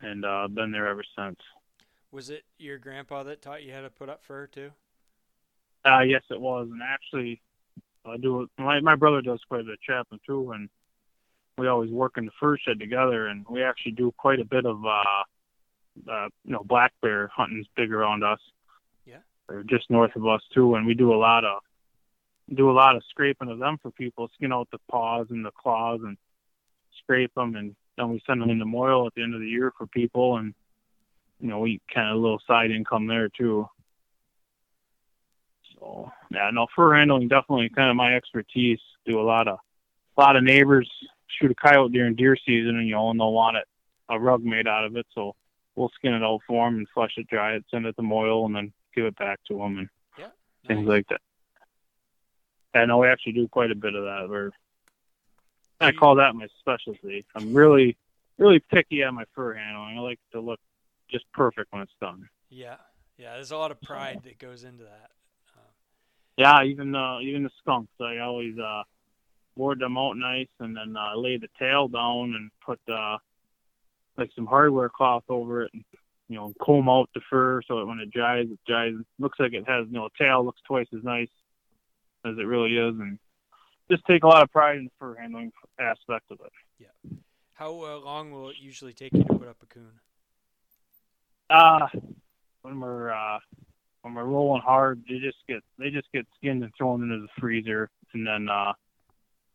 [0.00, 1.36] and uh, been there ever since.
[2.10, 4.70] Was it your grandpa that taught you how to put up fur too?
[5.84, 6.68] Uh, yes, it was.
[6.70, 7.40] And actually,
[8.04, 8.48] I do.
[8.58, 10.68] My, my brother does quite a bit of trapping too, and
[11.58, 14.64] we always work in the fur shed together, and we actually do quite a bit
[14.64, 18.40] of, uh, uh, you know, black bear hunting's big around us.
[19.04, 19.18] Yeah.
[19.48, 21.60] They're just north of us too, and we do a lot of
[22.54, 25.50] do a lot of scraping of them for people, skin out the paws and the
[25.50, 26.16] claws and
[27.02, 29.72] scrape them, and then we send them into Moyle at the end of the year
[29.76, 30.54] for people, and
[31.40, 33.68] you know, we kind of a little side income there too.
[35.74, 38.80] So yeah, no fur handling definitely kind of my expertise.
[39.06, 39.58] Do a lot of
[40.16, 40.90] a lot of neighbors
[41.28, 43.64] shoot a coyote during deer season, and you know, and they'll want it
[44.08, 45.34] a rug made out of it, so
[45.76, 48.46] we'll skin it out for them and flush it, dry it, send it to Moyle,
[48.46, 50.30] and then give it back to them and Yeah.
[50.66, 51.20] things like that.
[52.74, 54.26] I know we actually do quite a bit of that.
[54.28, 54.50] We're
[55.80, 57.24] I call that my specialty.
[57.34, 57.96] I'm really,
[58.36, 59.98] really picky at my fur handling.
[59.98, 60.60] I like to look
[61.10, 62.28] just perfect when it's done.
[62.50, 62.76] Yeah.
[63.16, 63.34] Yeah.
[63.34, 65.10] There's a lot of pride that goes into that.
[66.36, 67.92] Yeah, even uh, even the skunks.
[68.00, 68.84] I always uh,
[69.56, 73.18] board them out nice and then uh, lay the tail down and put uh,
[74.16, 75.84] like some hardware cloth over it and
[76.28, 78.94] you know comb out the fur so that when it dries, it dries.
[79.18, 81.28] Looks like it has you know a tail looks twice as nice
[82.24, 83.18] as it really is, and
[83.90, 86.52] just take a lot of pride in the fur handling aspect of it.
[86.78, 87.18] Yeah.
[87.54, 89.92] How uh, long will it usually take you to put up a coon?
[91.50, 91.86] Uh
[92.62, 93.38] when we're uh
[94.02, 97.40] when we're rolling hard, they just get they just get skinned and thrown into the
[97.40, 98.72] freezer, and then uh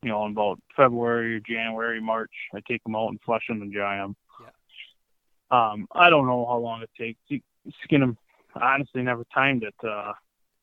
[0.01, 3.61] you know in about February or January, March, I take them out and flush them
[3.61, 4.15] and dry them.
[4.41, 5.71] Yeah.
[5.71, 7.19] Um, I don't know how long it takes.
[7.27, 7.41] You
[7.83, 8.17] skin them.
[8.55, 9.75] I honestly never timed it.
[9.83, 10.13] Uh,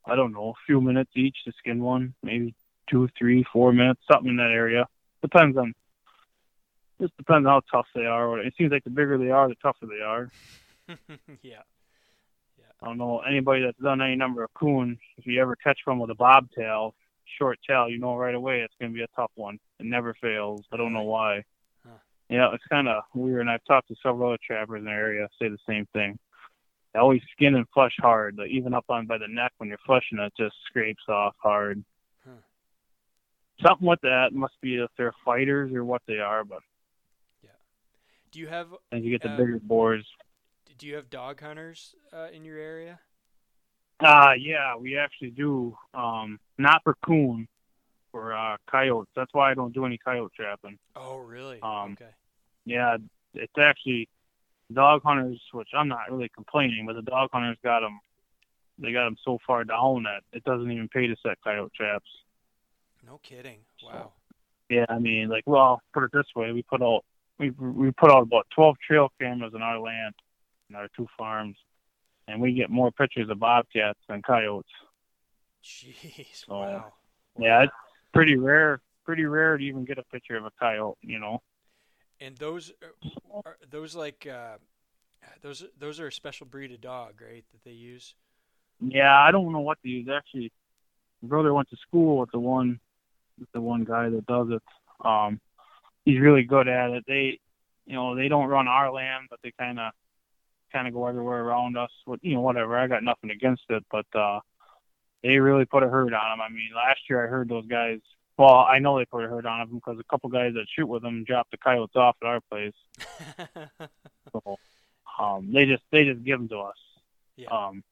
[0.07, 2.55] I don't know, a few minutes each to skin one, maybe
[2.89, 4.87] two, three, four minutes, something in that area.
[5.23, 5.75] Depends on.
[7.01, 8.39] Just depends on how tough they are.
[8.41, 10.31] It seems like the bigger they are, the tougher they are.
[11.43, 11.63] yeah.
[12.59, 12.65] Yeah.
[12.83, 14.99] I don't know anybody that's done any number of coons.
[15.17, 16.95] If you ever catch one with a bobtail,
[17.39, 19.59] short tail, you know right away it's going to be a tough one.
[19.79, 20.63] It never fails.
[20.73, 21.45] I don't know why.
[21.87, 21.97] Huh.
[22.29, 23.41] Yeah, it's kind of weird.
[23.41, 26.19] And I've talked to several other trappers in the area say the same thing.
[26.95, 28.37] Always skin and flush hard.
[28.39, 31.85] Like even up on by the neck when you're flushing it, just scrapes off hard.
[32.25, 32.33] Huh.
[33.65, 36.61] Something with that must be if they're fighters or what they are, but
[37.45, 37.51] yeah.
[38.33, 40.07] Do you have then you get the Uh, bigger boars.
[40.79, 42.99] do you have dog hunters uh, in your area?
[44.01, 45.77] Uh yeah, we actually do.
[45.95, 47.47] Um not for coon,
[48.11, 49.13] for uh coyotes.
[49.15, 50.79] That's why I don't do any coyote trapping.
[50.97, 51.61] Oh, really?
[51.63, 52.11] Um, okay.
[52.65, 52.97] Yeah,
[53.35, 54.09] it's actually
[54.73, 58.01] dog hunters, which I'm not really complaining, but the dog hunters got them.
[58.79, 62.09] They got them so far down that it doesn't even pay to set coyote traps.
[63.07, 63.59] No kidding.
[63.85, 64.13] Wow.
[64.69, 67.05] Yeah, I mean, like, well, put it this way: we put out
[67.39, 70.15] we we put out about 12 trail cameras in our land,
[70.69, 71.57] in our two farms,
[72.29, 74.71] and we get more pictures of bobcats than coyotes.
[75.65, 76.45] Jeez.
[76.47, 76.93] So, Wow.
[77.39, 77.73] Yeah, it's
[78.13, 78.81] pretty rare.
[79.05, 80.99] Pretty rare to even get a picture of a coyote.
[81.03, 81.43] You know.
[82.21, 84.59] And those are, are those like uh,
[85.43, 87.45] those those are a special breed of dog, right?
[87.53, 88.15] That they use.
[88.81, 90.09] Yeah, I don't know what to use.
[90.09, 90.53] Actually,
[91.23, 92.81] my brother went to school with the one
[93.39, 94.63] with the one guy that does it.
[95.07, 95.41] Um,
[96.05, 97.05] he's really good at it.
[97.07, 97.39] They,
[97.87, 99.93] you know, they don't run our land, but they kind of
[100.73, 101.91] kind of go everywhere around us.
[102.07, 102.79] With you know, whatever.
[102.79, 104.41] I got nothing against it, but uh,
[105.23, 106.41] they really put a hurt on them.
[106.41, 108.01] I mean, last year I heard those guys.
[108.41, 110.87] Well, I know they put a hurt on them because a couple guys that shoot
[110.87, 112.73] with them dropped the coyotes off at our place.
[114.33, 114.59] So,
[115.19, 116.77] um, they just they just give them to us.
[117.37, 117.49] yeah.
[117.49, 117.83] Um,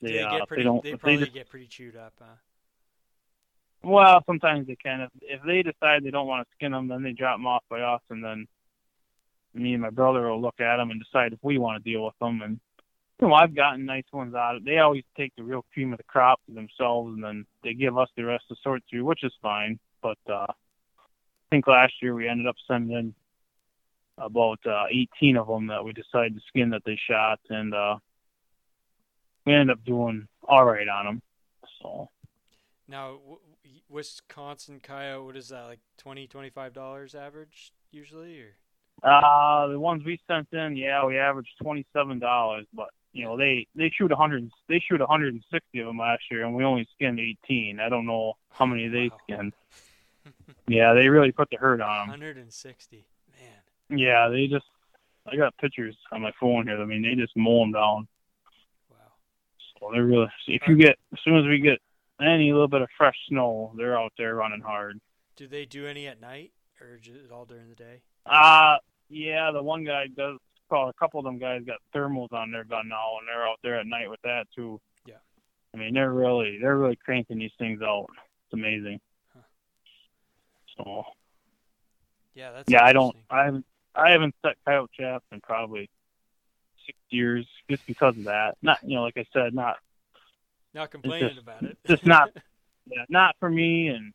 [0.00, 0.62] they, they, uh, pretty.
[0.62, 0.82] they don't.
[0.84, 2.36] they if they just, get pretty chewed up, huh?
[3.82, 5.00] Well, sometimes they can.
[5.00, 7.64] If, if they decide they don't want to skin them, then they drop them off
[7.68, 8.46] by us, and then
[9.52, 12.04] me and my brother will look at them and decide if we want to deal
[12.04, 12.40] with them.
[12.40, 12.60] And
[13.20, 14.64] you know, I've gotten nice ones out of.
[14.64, 17.96] They always take the real cream of the crop for themselves, and then they give
[17.96, 19.78] us the rest to sort through, which is fine.
[20.02, 20.54] But uh, I
[21.50, 23.14] think last year we ended up sending
[24.18, 27.96] about uh, 18 of them that we decided to skin that they shot, and uh,
[29.46, 31.22] we ended up doing all right on them.
[31.82, 32.10] So.
[32.88, 33.40] Now, w-
[33.88, 38.40] Wisconsin coyote, what is that, like 20 $25 average usually?
[38.40, 38.54] or
[39.02, 43.36] Uh, the ones we sent in, yeah, we averaged twenty seven dollars, but you know
[43.38, 46.44] they they shoot a hundred they shoot a hundred and sixty of them last year,
[46.44, 47.80] and we only skinned eighteen.
[47.80, 49.54] I don't know how many they skinned.
[50.68, 52.08] yeah, they really put the hurt on them.
[52.08, 53.06] 160.
[53.88, 53.98] Man.
[53.98, 54.66] Yeah, they just
[55.26, 56.78] I got pictures on my phone here.
[56.78, 58.06] I mean, they just mow them down.
[58.90, 58.96] Wow.
[59.80, 61.78] So they're really if you get as soon as we get
[62.20, 65.00] any little bit of fresh snow, they're out there running hard.
[65.36, 66.52] Do they do any at night
[66.82, 68.02] or just all during the day?
[68.26, 68.76] Uh
[69.08, 70.38] yeah, the one guy does.
[70.70, 73.58] Well, a couple of them guys got thermals on their gun now, and they're out
[73.62, 74.80] there at night with that too.
[75.06, 75.14] Yeah.
[75.74, 78.06] I mean, they're really they're really cranking these things out.
[78.10, 79.00] It's amazing.
[79.34, 79.40] Huh.
[80.76, 81.04] So
[82.34, 83.16] Yeah, that's yeah, I don't.
[83.30, 85.88] I haven't I haven't set coyote traps in probably
[86.84, 88.56] six years just because of that.
[88.62, 89.76] Not you know, like I said, not
[90.74, 91.78] Not complaining just- about it.
[91.86, 92.30] just not
[92.90, 93.88] yeah, not for me.
[93.88, 94.12] And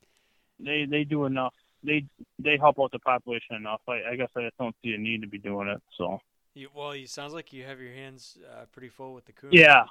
[0.59, 1.53] they they do enough.
[1.83, 2.05] They
[2.39, 3.81] they help out the population enough.
[3.87, 5.81] I, I guess I just don't see a need to be doing it.
[5.97, 6.19] So
[6.53, 9.51] You, well, it sounds like you have your hands uh, pretty full with the coon.
[9.53, 9.85] yeah,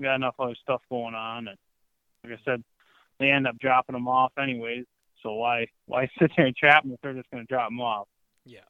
[0.00, 1.58] got enough other stuff going on, and
[2.24, 2.64] like I said,
[3.18, 4.84] they end up dropping them off anyways.
[5.22, 7.80] So why why sit there and trap them if they're just going to drop them
[7.80, 8.08] off?
[8.44, 8.60] Yeah.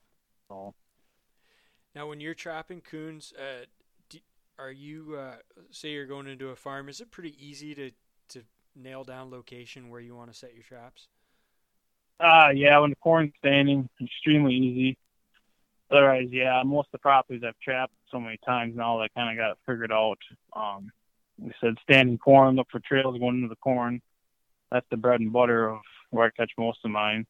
[0.48, 0.74] So
[1.94, 3.66] Now, when you're trapping coons, uh,
[4.08, 4.18] do,
[4.58, 5.36] are you uh,
[5.70, 6.88] say you're going into a farm?
[6.88, 7.90] Is it pretty easy to
[8.30, 8.42] to
[8.74, 11.08] nail down location where you want to set your traps?
[12.20, 14.98] Uh, yeah, when the corn's standing, extremely easy.
[15.90, 19.30] Otherwise, yeah, most of the properties I've trapped so many times now, that I kind
[19.30, 20.18] of got it figured out.
[20.54, 20.90] Um,
[21.44, 24.02] I said standing corn, look for trails going into the corn.
[24.70, 27.26] That's the bread and butter of where I catch most of mine.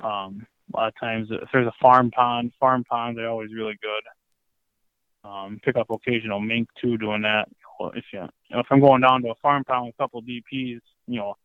[0.00, 3.78] Um, a lot of times, if there's a farm pond, farm ponds are always really
[3.80, 5.28] good.
[5.28, 7.48] Um, pick up occasional mink too, doing that.
[7.94, 10.22] If you, you know, if I'm going down to a farm pond with a couple
[10.22, 11.36] DPs, you know,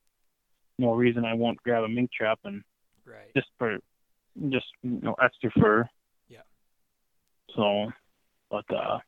[0.80, 2.63] no reason I won't grab a mink trap and
[3.06, 3.34] Right.
[3.36, 3.80] just for
[4.49, 5.89] just you know extra fur.
[7.57, 7.87] Yeah.
[7.87, 7.91] So,
[8.49, 8.99] but uh,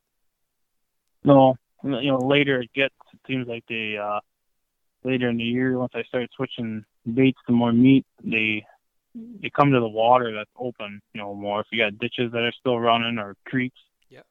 [1.23, 2.95] no, you know later it gets.
[3.13, 4.19] It seems like they uh
[5.03, 8.65] later in the year once I start switching baits to more meat, they
[9.15, 11.01] they come to the water that's open.
[11.13, 13.79] You know more if you got ditches that are still running or creeks.
[14.10, 14.25] Yep.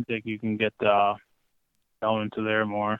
[0.00, 1.14] I think you can get uh
[2.02, 2.98] down into there more.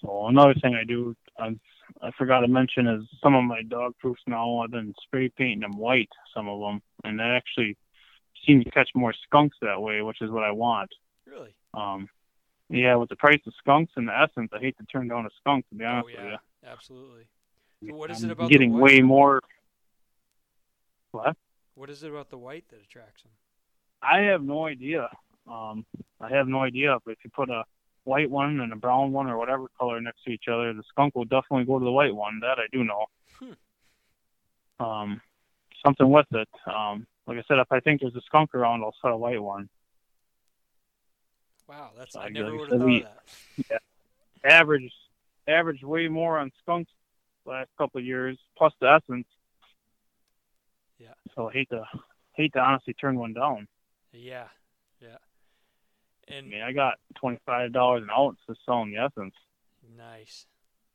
[0.00, 1.56] So another thing I do, I,
[2.02, 4.58] I forgot to mention, is some of my dog proofs now.
[4.58, 7.76] I've been spray painting them white, some of them, and that actually
[8.46, 10.90] seems to catch more skunks that way, which is what I want.
[11.26, 11.54] Really?
[11.74, 12.08] Um,
[12.70, 15.30] yeah, with the price of skunks and the essence, I hate to turn down a
[15.40, 16.20] skunk to be honest with you.
[16.20, 17.22] oh yeah, with absolutely.
[17.86, 18.28] So what is you.
[18.28, 18.92] it I'm about getting the white?
[18.92, 19.40] way more.
[21.12, 21.36] What?
[21.74, 23.32] What is it about the white that attracts them?
[24.02, 25.08] I have no idea.
[25.50, 25.86] Um,
[26.20, 26.98] I have no idea.
[27.04, 27.64] But if you put a
[28.04, 31.14] white one and a brown one or whatever color next to each other, the skunk
[31.14, 32.40] will definitely go to the white one.
[32.40, 33.06] That I do know.
[33.38, 34.84] Hmm.
[34.84, 35.20] Um,
[35.84, 36.48] something with it.
[36.66, 39.42] Um, like I said, if I think there's a skunk around, I'll set a white
[39.42, 39.68] one.
[41.68, 43.82] Wow, that's So I I never would have thought we- of that.
[44.44, 44.92] Average,
[45.46, 46.90] average way more on skunks
[47.44, 49.26] last couple of years, plus the essence.
[50.98, 51.14] Yeah.
[51.34, 51.84] So I hate to
[52.32, 53.68] hate to honestly turn one down.
[54.12, 54.48] Yeah,
[55.02, 55.16] yeah.
[56.28, 59.34] And I mean, I got twenty five dollars an ounce to sell in the essence.
[59.96, 60.46] nice.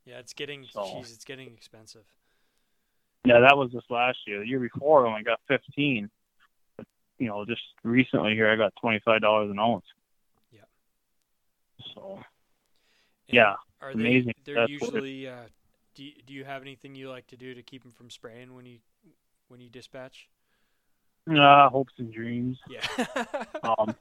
[0.06, 2.06] Yeah, it's getting So- jeez, it's getting expensive.
[3.26, 4.40] Yeah, that was just last year.
[4.40, 6.10] The year before, I only got fifteen.
[7.24, 9.86] You know, just recently here, I got twenty five dollars an ounce.
[10.52, 10.62] Yeah.
[11.96, 14.34] So And yeah, Are amazing.
[14.46, 14.52] they?
[14.54, 15.28] They're That's usually.
[15.28, 15.36] Uh,
[15.96, 18.54] do you, Do you have anything you like to do to keep them from spraying
[18.56, 18.80] when you
[19.48, 20.28] when you dispatch?
[21.32, 22.58] uh, hopes and dreams.
[22.70, 22.82] Yeah.
[23.64, 23.96] Um,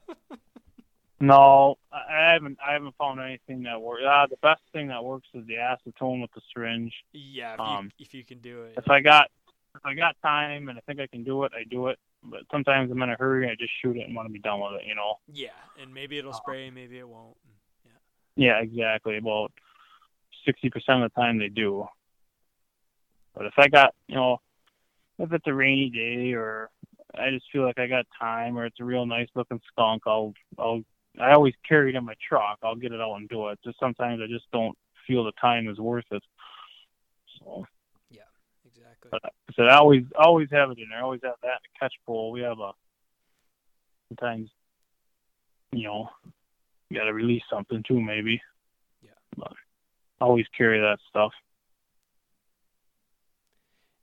[1.21, 2.57] no, I I haven't.
[2.67, 4.03] I haven't found anything that works.
[4.05, 6.93] Uh, the best thing that works is the acetone with the syringe.
[7.13, 7.53] yeah.
[7.53, 8.73] If, um, you, if you can do it.
[8.77, 9.29] If I got
[9.75, 11.97] if I got time and I think I can do it, I do it.
[12.23, 14.39] But sometimes I'm in a hurry and I just shoot it and want to be
[14.39, 14.87] done with it.
[14.87, 15.15] You know.
[15.31, 15.49] Yeah,
[15.81, 16.39] and maybe it'll uh-huh.
[16.43, 17.35] spray, maybe it won't.
[18.35, 19.17] Yeah, Yeah, exactly.
[19.17, 19.51] About
[20.45, 21.87] sixty percent of the time they do.
[23.35, 24.41] But if I got, you know,
[25.19, 26.69] if it's a rainy day or
[27.15, 30.33] I just feel like I got time or it's a real nice looking skunk, I'll,
[30.57, 30.81] I'll,
[31.19, 32.59] I always carry it in my truck.
[32.63, 33.59] I'll get it out and do it.
[33.63, 34.77] Just sometimes I just don't
[35.07, 36.23] feel the time is worth it.
[37.39, 37.65] So.
[39.13, 40.99] But I said, I always, always have it in there.
[40.99, 42.31] I always have that in a catch pole.
[42.31, 42.71] We have a,
[44.09, 44.49] sometimes,
[45.71, 46.09] you know,
[46.89, 48.41] you got to release something too, maybe.
[49.03, 49.11] Yeah.
[49.37, 49.53] But
[50.19, 51.31] I always carry that stuff.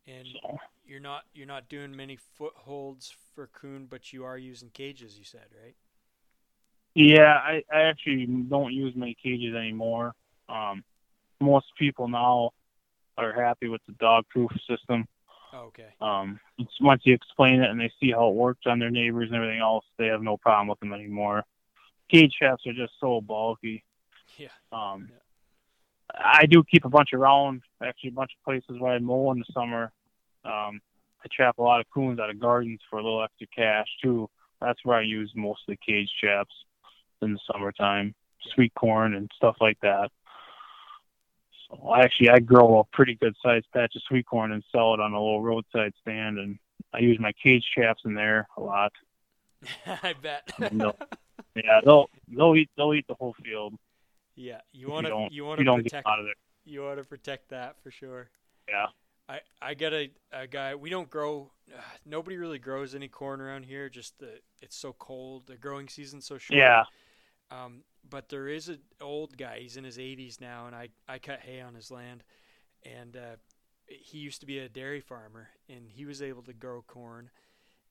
[0.06, 0.58] And So.
[0.84, 5.18] you're not you're not doing many footholds for coon, but you are using cages.
[5.18, 5.76] You said right?
[6.94, 10.14] Yeah, I, I actually don't use many cages anymore.
[10.48, 10.82] Um,
[11.40, 12.50] most people now,
[13.22, 15.06] are happy with the dog proof system.
[15.52, 15.88] Okay.
[16.00, 16.38] Um,
[16.80, 19.60] once you explain it and they see how it works on their neighbors and everything
[19.60, 21.44] else, they have no problem with them anymore.
[22.10, 23.84] Cage traps are just so bulky.
[24.38, 24.48] Yeah.
[24.72, 25.10] Um,
[26.16, 29.38] I do keep a bunch around, actually a bunch of places where I mow in
[29.38, 29.92] the summer.
[30.44, 30.80] Um,
[31.22, 34.28] I trap a lot of coons out of gardens for a little extra cash too.
[34.60, 36.54] That's where I use most of the cage traps
[37.22, 38.14] in the summertime,
[38.54, 40.10] sweet corn and stuff like that.
[41.96, 45.12] Actually, I grow a pretty good sized patch of sweet corn and sell it on
[45.12, 46.58] a little roadside stand, and
[46.92, 48.92] I use my cage traps in there a lot.
[49.86, 50.50] I bet.
[50.72, 50.96] They'll-
[51.56, 53.74] yeah, they'll they'll eat they'll eat the whole field.
[54.36, 56.34] Yeah, you want to you want to protect get out of there.
[56.64, 58.30] you want to protect that for sure.
[58.68, 58.86] Yeah.
[59.28, 60.74] I I got a, a guy.
[60.74, 61.50] We don't grow.
[61.72, 63.88] Uh, nobody really grows any corn around here.
[63.88, 65.46] Just the it's so cold.
[65.46, 66.58] The growing season's so short.
[66.58, 66.84] Yeah.
[67.50, 69.60] Um, but there is an old guy.
[69.60, 72.22] He's in his 80s now, and I I cut hay on his land,
[72.84, 73.36] and uh,
[73.88, 77.30] he used to be a dairy farmer, and he was able to grow corn.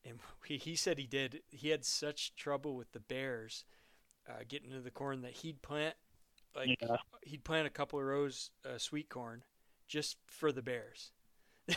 [0.05, 1.41] And he, he said he did.
[1.49, 3.65] He had such trouble with the bears
[4.29, 5.95] uh, getting into the corn that he'd plant
[6.55, 6.97] like Yeah.
[7.23, 9.43] he'd plant a couple of rows uh, sweet corn
[9.87, 11.11] just for the bears.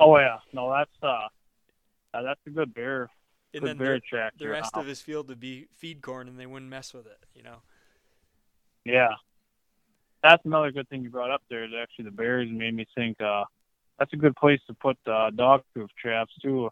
[0.00, 1.28] Oh yeah, no, that's uh,
[2.14, 3.10] uh that's a good bear,
[3.54, 4.00] and then the,
[4.38, 7.18] the rest of his field would be feed corn, and they wouldn't mess with it.
[7.34, 7.62] You know.
[8.84, 9.10] Yeah,
[10.22, 11.64] that's another good thing you brought up there.
[11.64, 13.20] Is actually the bears made me think.
[13.20, 13.44] uh
[13.98, 16.70] That's a good place to put uh, dog-proof traps too.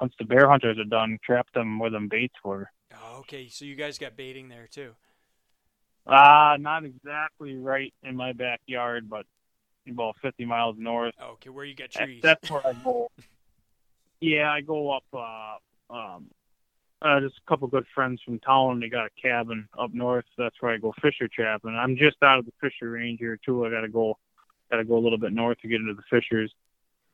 [0.00, 2.68] Once the bear hunters are done, trap them where them baits were.
[2.94, 3.48] Oh, okay.
[3.48, 4.94] So you guys got baiting there too.
[6.06, 9.24] Uh not exactly right in my backyard, but
[9.88, 11.14] about 50 miles north.
[11.20, 12.22] Oh, okay, where you got That- trees.
[12.22, 13.08] That's where I go.
[14.20, 15.04] Yeah, I go up.
[15.12, 15.56] Uh,
[15.92, 16.26] um,
[17.02, 18.80] uh, just a couple good friends from town.
[18.80, 20.24] They got a cabin up north.
[20.38, 21.74] That's where I go fisher trapping.
[21.76, 23.66] I'm just out of the fisher range here too.
[23.66, 24.18] I gotta go.
[24.70, 26.50] Gotta go a little bit north to get into the fishers.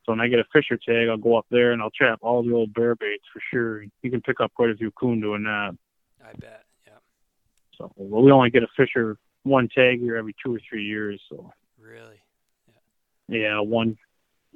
[0.05, 2.41] So when I get a fisher tag, I'll go up there and I'll trap all
[2.41, 3.83] the old bear baits for sure.
[4.01, 5.75] You can pick up quite a few coon doing that.
[6.23, 6.63] I bet.
[6.87, 6.93] Yeah.
[7.77, 11.21] So well, we only get a fisher one tag here every two or three years.
[11.29, 12.21] So Really.
[13.27, 13.97] yeah, one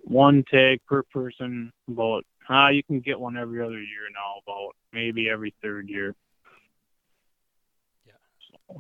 [0.06, 1.74] one tag per person.
[1.90, 4.42] About ah, you can get one every other year now.
[4.46, 6.16] About maybe every third year.
[8.06, 8.78] Yeah.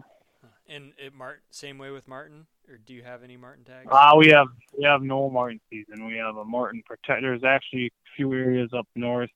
[0.68, 3.90] And it Mart same way with marten, or do you have any marten tags?
[3.92, 4.48] Ah, we have
[4.78, 6.06] we have no marten season.
[6.06, 7.22] We have a marten protect.
[7.22, 9.30] There's actually a few areas up north.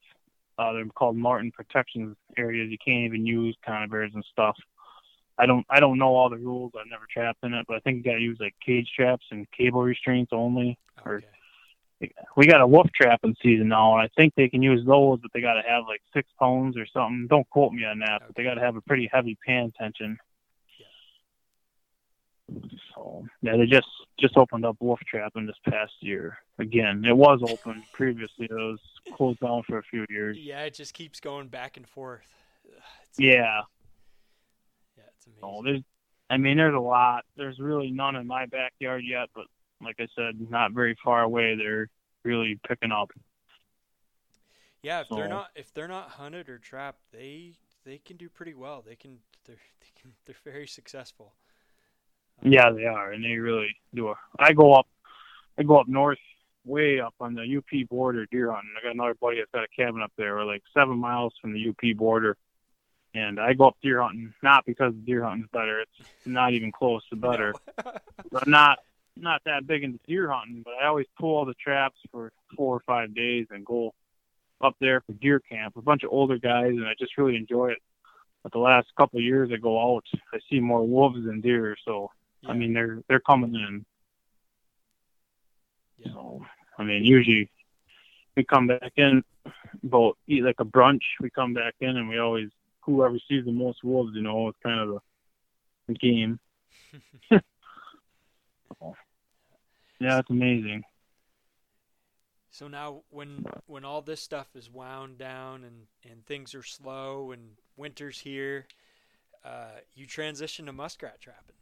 [0.59, 2.71] Uh, they're called marten protection areas.
[2.71, 4.55] You can't even use conibears and stuff.
[5.37, 6.71] I don't I don't know all the rules.
[6.75, 9.25] I've never trapped in it, but I think you got to use like cage traps
[9.29, 10.79] and cable restraints only.
[11.05, 11.21] Or
[12.35, 15.31] we got a wolf trapping season now, and I think they can use those, but
[15.33, 17.27] they got to have like six pounds or something.
[17.27, 20.17] Don't quote me on that, but they got to have a pretty heavy pan tension.
[20.79, 22.59] Yeah.
[22.93, 23.87] So yeah, they just
[24.19, 26.37] just opened up wolf trapping this past year.
[26.59, 28.45] Again, it was open previously.
[28.45, 28.79] It was
[29.15, 30.37] closed down for a few years.
[30.39, 32.27] Yeah, it just keeps going back and forth.
[32.65, 33.61] It's, Yeah.
[34.95, 35.83] yeah, it's amazing.
[35.83, 35.83] So
[36.29, 37.23] I mean, there's a lot.
[37.37, 39.45] There's really none in my backyard yet, but
[39.81, 41.55] like I said, not very far away.
[41.55, 41.89] They're
[42.23, 43.11] really picking up.
[44.83, 47.53] Yeah, if they're not if they're not hunted or trapped, they
[47.83, 48.83] they can do pretty well.
[48.85, 51.33] They can they're they can, they're very successful.
[52.43, 54.13] Um, yeah, they are, and they really do.
[54.37, 54.87] I go up,
[55.57, 56.19] I go up north,
[56.65, 58.71] way up on the UP border, deer hunting.
[58.79, 60.35] I got another buddy that's got a cabin up there.
[60.35, 62.37] We're like seven miles from the UP border,
[63.15, 65.81] and I go up deer hunting not because deer hunting's better.
[65.81, 67.53] It's not even close to better.
[67.75, 68.79] but I'm not
[69.21, 72.75] not that big into deer hunting, but I always pull all the traps for four
[72.75, 73.93] or five days and go
[74.61, 75.75] up there for deer camp.
[75.77, 77.79] A bunch of older guys, and I just really enjoy it.
[78.43, 81.75] But the last couple of years, I go out, I see more wolves than deer.
[81.85, 82.11] So
[82.47, 83.85] I mean, they're they're coming in.
[86.05, 86.45] So
[86.77, 87.49] I mean, usually
[88.35, 89.23] we come back in
[89.83, 91.01] about eat like a brunch.
[91.19, 92.49] We come back in and we always
[92.81, 94.99] whoever sees the most wolves, you know, it's kind of the,
[95.87, 96.39] the game.
[99.99, 100.83] Yeah, it's amazing.
[102.49, 107.31] So now when when all this stuff is wound down and and things are slow
[107.31, 108.67] and winter's here,
[109.45, 111.55] uh, you transition to muskrat trapping.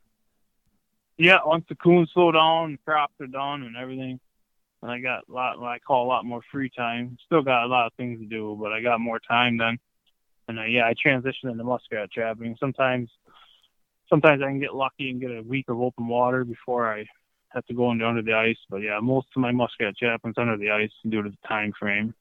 [1.18, 4.20] Yeah, once the coons slow down, crops are done, and everything,
[4.82, 7.18] and I got a lot, I call a lot more free time.
[7.26, 9.80] Still got a lot of things to do, but I got more time then.
[10.48, 12.58] And uh, yeah, I transition into muskrat trapping.
[12.60, 13.10] Sometimes,
[14.10, 17.06] sometimes I can get lucky and get a week of open water before I
[17.56, 18.58] have to go into under the ice.
[18.70, 22.14] But yeah, most of my muskrat trapping's under the ice due to the time frame.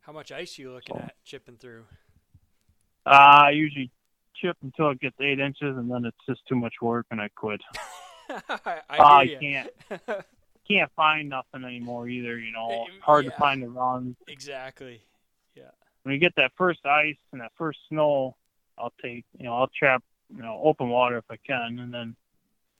[0.00, 1.84] How much ice are you looking at chipping through?
[3.04, 3.90] Uh, I usually
[4.40, 7.28] chip until it gets eight inches, and then it's just too much work, and I
[7.28, 7.60] quit.
[8.30, 9.38] I, I uh, ya.
[9.38, 9.70] can't
[10.68, 12.38] can't find nothing anymore either.
[12.38, 13.30] You know, hard yeah.
[13.32, 14.16] to find the runs.
[14.28, 15.02] exactly.
[15.54, 15.70] Yeah.
[16.04, 18.36] When you get that first ice and that first snow,
[18.78, 20.02] I'll take you know I'll trap
[20.34, 22.16] you know open water if I can, and then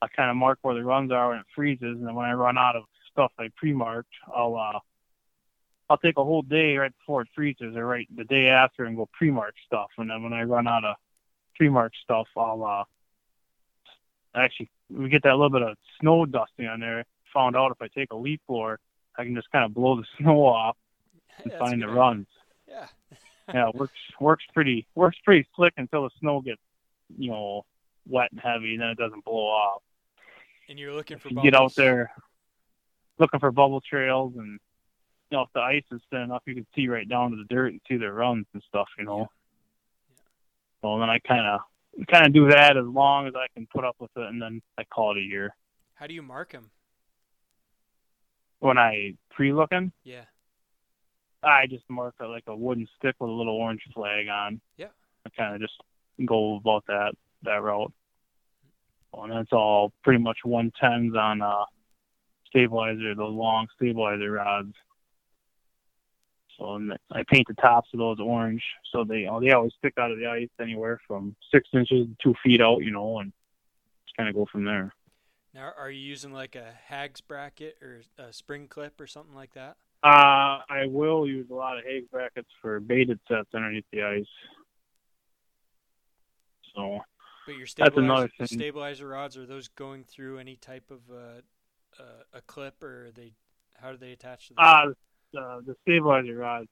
[0.01, 2.33] I kind of mark where the runs are when it freezes, and then when I
[2.33, 4.79] run out of stuff I pre-marked, I'll uh
[5.91, 8.97] I'll take a whole day right before it freezes, or right the day after, and
[8.97, 10.97] go pre-mark stuff, and then when I run out of
[11.57, 12.85] pre-mark stuff, I'll uh
[14.35, 17.05] actually we get that little bit of snow dusting on there.
[17.35, 18.79] Found out if I take a leaf blower,
[19.17, 20.77] I can just kind of blow the snow off
[21.43, 22.27] and a find the runs.
[22.67, 22.87] Yeah.
[23.55, 26.61] yeah, it works works pretty works pretty slick until the snow gets
[27.17, 27.65] you know
[28.07, 29.83] wet and heavy, and then it doesn't blow off.
[30.69, 32.13] And you're looking for You get out there
[33.19, 34.59] looking for bubble trails, and
[35.31, 37.45] you know if the ice is thin enough, you can see right down to the
[37.49, 38.89] dirt and see their runs and stuff.
[38.99, 39.19] You know.
[39.19, 39.27] Yeah.
[40.83, 41.61] Well, then I kind of
[42.07, 44.63] kind of do that as long as I can put up with it, and then
[44.77, 45.55] I call it a year.
[45.95, 46.71] How do you mark them?
[48.61, 50.25] When I pre-looking, Yeah.
[51.43, 54.61] I just mark it like a wooden stick with a little orange flag on.
[54.77, 54.89] Yeah.
[55.25, 55.81] I kind of just
[56.25, 57.13] go about that
[57.43, 57.93] that route.
[59.15, 61.65] And that's all pretty much 110s on uh,
[62.47, 64.75] stabilizer, those long stabilizer rods.
[66.59, 69.73] So and I paint the tops of those orange, so they you know, they always
[69.79, 73.21] stick out of the ice anywhere from six inches to two feet out, you know,
[73.21, 73.33] and
[74.07, 74.93] just kind of go from there.
[75.55, 79.55] Now, are you using like a Hags bracket or a spring clip or something like
[79.55, 79.77] that?
[80.03, 84.27] Uh, I will use a lot of Hague brackets for baited sets underneath the ice.
[86.75, 87.01] So
[87.49, 91.41] But your stabilizer, stabilizer rods are those going through any type of uh,
[91.99, 92.03] uh,
[92.35, 93.33] a clip or are they?
[93.81, 94.61] How do they attach to the?
[94.61, 94.87] Uh,
[95.33, 96.69] the, the stabilizer rods,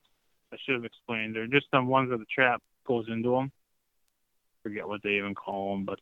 [0.52, 1.34] I should have explained.
[1.34, 3.50] They're just some ones where the trap goes into them.
[4.64, 5.98] Forget what they even call them, but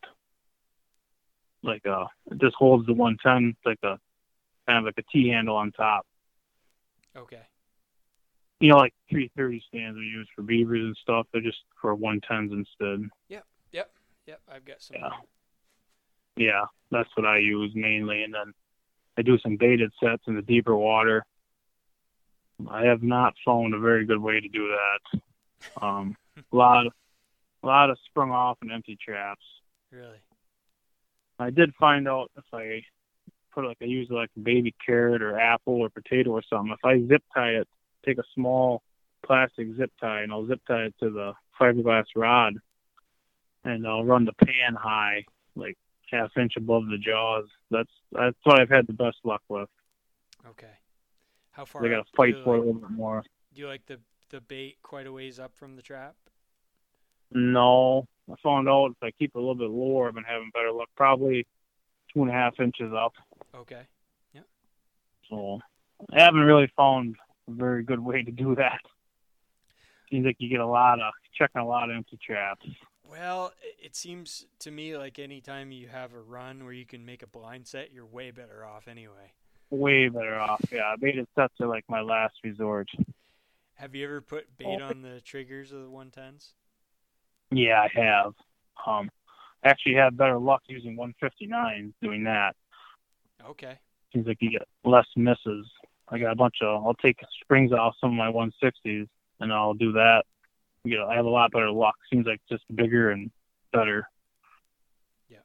[1.62, 3.96] like uh, it just holds the 110 like a
[4.66, 6.04] kind of like a T handle on top.
[7.16, 7.42] okay.
[8.58, 11.28] You know, like 330 stands we use for beavers and stuff.
[11.32, 13.08] They're just for 110s instead.
[13.28, 13.44] Yep.
[14.26, 14.40] Yep.
[14.52, 14.96] I've got some.
[15.00, 15.10] Yeah.
[16.36, 18.52] Yeah, that's what I use mainly, and then
[19.16, 21.24] I do some baited sets in the deeper water.
[22.68, 25.20] I have not found a very good way to do that.
[25.80, 29.44] Um, a lot, a lot of sprung off and empty traps.
[29.92, 30.18] Really.
[31.38, 32.82] I did find out if I
[33.52, 36.72] put like I use like a baby carrot or apple or potato or something.
[36.72, 37.68] If I zip tie it,
[38.04, 38.82] take a small
[39.24, 42.54] plastic zip tie and I'll zip tie it to the fiberglass rod,
[43.64, 45.24] and I'll run the pan high,
[45.56, 45.76] like
[46.10, 47.46] half inch above the jaws.
[47.70, 49.68] That's that's what I've had the best luck with.
[50.48, 50.66] Okay.
[51.50, 51.82] How far?
[51.82, 53.22] They got to fight for it a little bit more.
[53.54, 53.98] Do you like the
[54.30, 56.14] the bait quite a ways up from the trap?
[57.32, 60.50] No, I found out if I keep it a little bit lower, I've been having
[60.52, 60.88] better luck.
[60.96, 61.46] Probably
[62.12, 63.14] two and a half inches up.
[63.54, 63.82] Okay.
[64.32, 64.42] Yeah.
[65.28, 65.60] So
[66.12, 67.16] I haven't really found
[67.48, 68.80] a very good way to do that.
[70.10, 72.66] Seems like you get a lot of checking a lot of empty traps.
[73.08, 73.52] Well,
[73.82, 77.26] it seems to me like anytime you have a run where you can make a
[77.26, 79.32] blind set, you're way better off anyway.
[79.70, 80.64] Way better off.
[80.72, 82.88] Yeah, baited sets are like my last resort.
[83.74, 86.52] Have you ever put bait on the triggers of the 110s?
[87.50, 88.32] Yeah, I have.
[88.86, 89.10] Um,
[89.64, 92.54] actually had better luck using 159 doing that.
[93.46, 93.78] Okay.
[94.12, 95.66] Seems like you get less misses.
[96.08, 96.84] I got a bunch of.
[96.84, 99.08] I'll take springs off some of my 160s
[99.40, 100.24] and I'll do that.
[100.84, 101.94] You know, I have a lot better luck.
[102.12, 103.30] Seems like just bigger and
[103.72, 104.08] better.
[105.28, 105.38] Yeah.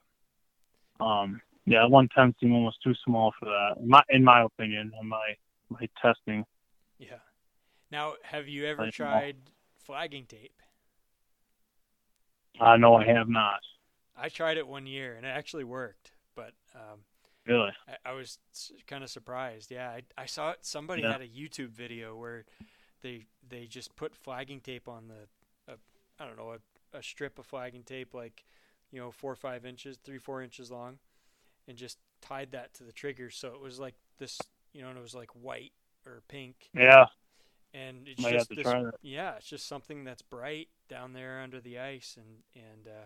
[1.00, 1.42] Um.
[1.66, 3.76] Yeah, 110 seemed almost too small for that.
[3.80, 5.36] In my, in my opinion, in my
[5.70, 6.44] my testing.
[6.98, 7.20] Yeah.
[7.92, 8.92] Now, have you ever I know.
[8.92, 9.36] tried
[9.78, 10.62] flagging tape?
[12.60, 13.60] Uh, no, I have not.
[14.18, 17.00] I tried it one year and it actually worked, but um,
[17.46, 17.72] Really?
[17.88, 18.38] I, I was
[18.88, 19.72] kind of surprised.
[19.72, 20.60] Yeah, I, I saw it.
[20.62, 21.12] Somebody Yeah.
[21.14, 22.46] had a YouTube video where
[23.02, 25.78] they they just put flagging tape on the, a,
[26.20, 28.46] I don't know, a, a strip of flagging tape like,
[28.92, 31.00] you know, four or five inches, three four inches long,
[31.68, 33.30] and just tied that to the trigger.
[33.30, 34.40] So it was like this,
[34.74, 35.74] you know, and it was like white
[36.06, 36.70] or pink.
[36.74, 37.06] Yeah.
[37.74, 38.66] And it's Might just this,
[39.04, 43.06] yeah, it's just something that's bright down there under the ice, and and uh,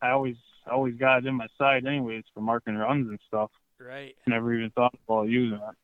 [0.00, 3.50] I always I always got it in my side anyways for marking runs and stuff.
[3.80, 4.14] right.
[4.28, 5.62] Never even thought about using it.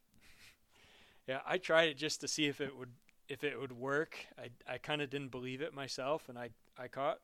[1.28, 2.90] Yeah, I tried it just to see if it would
[3.32, 4.26] if it would work.
[4.38, 7.18] I I kind of didn't believe it myself, and I I caught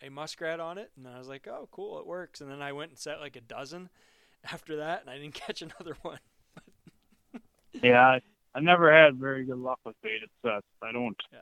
[0.00, 2.40] a muskrat on it, and I was like, oh, cool, it works.
[2.40, 3.90] And then I went and set like a dozen
[4.52, 6.18] after that, and I didn't catch another one.
[7.84, 8.18] Yeah,
[8.52, 10.66] I, never had very good luck with baited sets.
[10.82, 11.16] I don't.
[11.32, 11.38] Uh,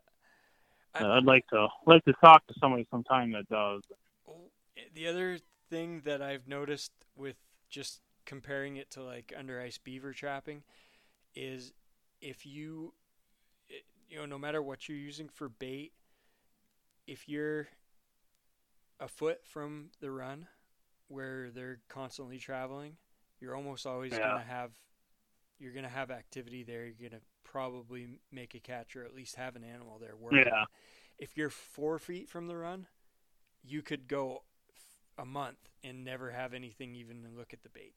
[0.95, 3.81] I- I'd like to like to talk to somebody sometime that does.
[4.29, 5.39] Oh, eh, the other
[5.71, 7.37] thing that I've noticed with
[7.71, 10.63] just comparing it to like under ice beaver trapping
[11.35, 11.73] is
[12.21, 12.93] if you
[14.09, 15.93] you know no matter what you're using for bait
[17.07, 17.69] if you're
[19.01, 20.47] a foot from the run
[21.09, 22.97] where they're constantly traveling
[23.41, 24.19] you're almost always Yeah.
[24.19, 24.73] going to have
[25.59, 29.15] you're going to have activity there you're going to probably make a catch or at
[29.15, 30.65] least have an animal there working Yeah.
[31.19, 32.87] if you're 4 feet from the run
[33.65, 34.43] you could go
[35.19, 37.95] a month and never have anything even look at the bait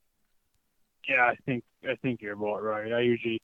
[1.07, 2.91] Yeah, I think I think you're about right.
[2.93, 3.40] I usually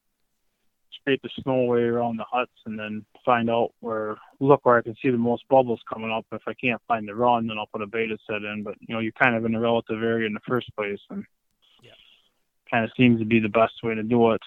[1.15, 4.95] the snow away around the huts and then find out where look where I can
[5.01, 6.25] see the most bubbles coming up.
[6.31, 8.63] If I can't find the run, then I'll put a beta set in.
[8.63, 11.25] But you know, you're kind of in a relative area in the first place, and
[11.81, 11.91] Yeah.
[12.69, 14.41] kind of seems to be the best way to do it.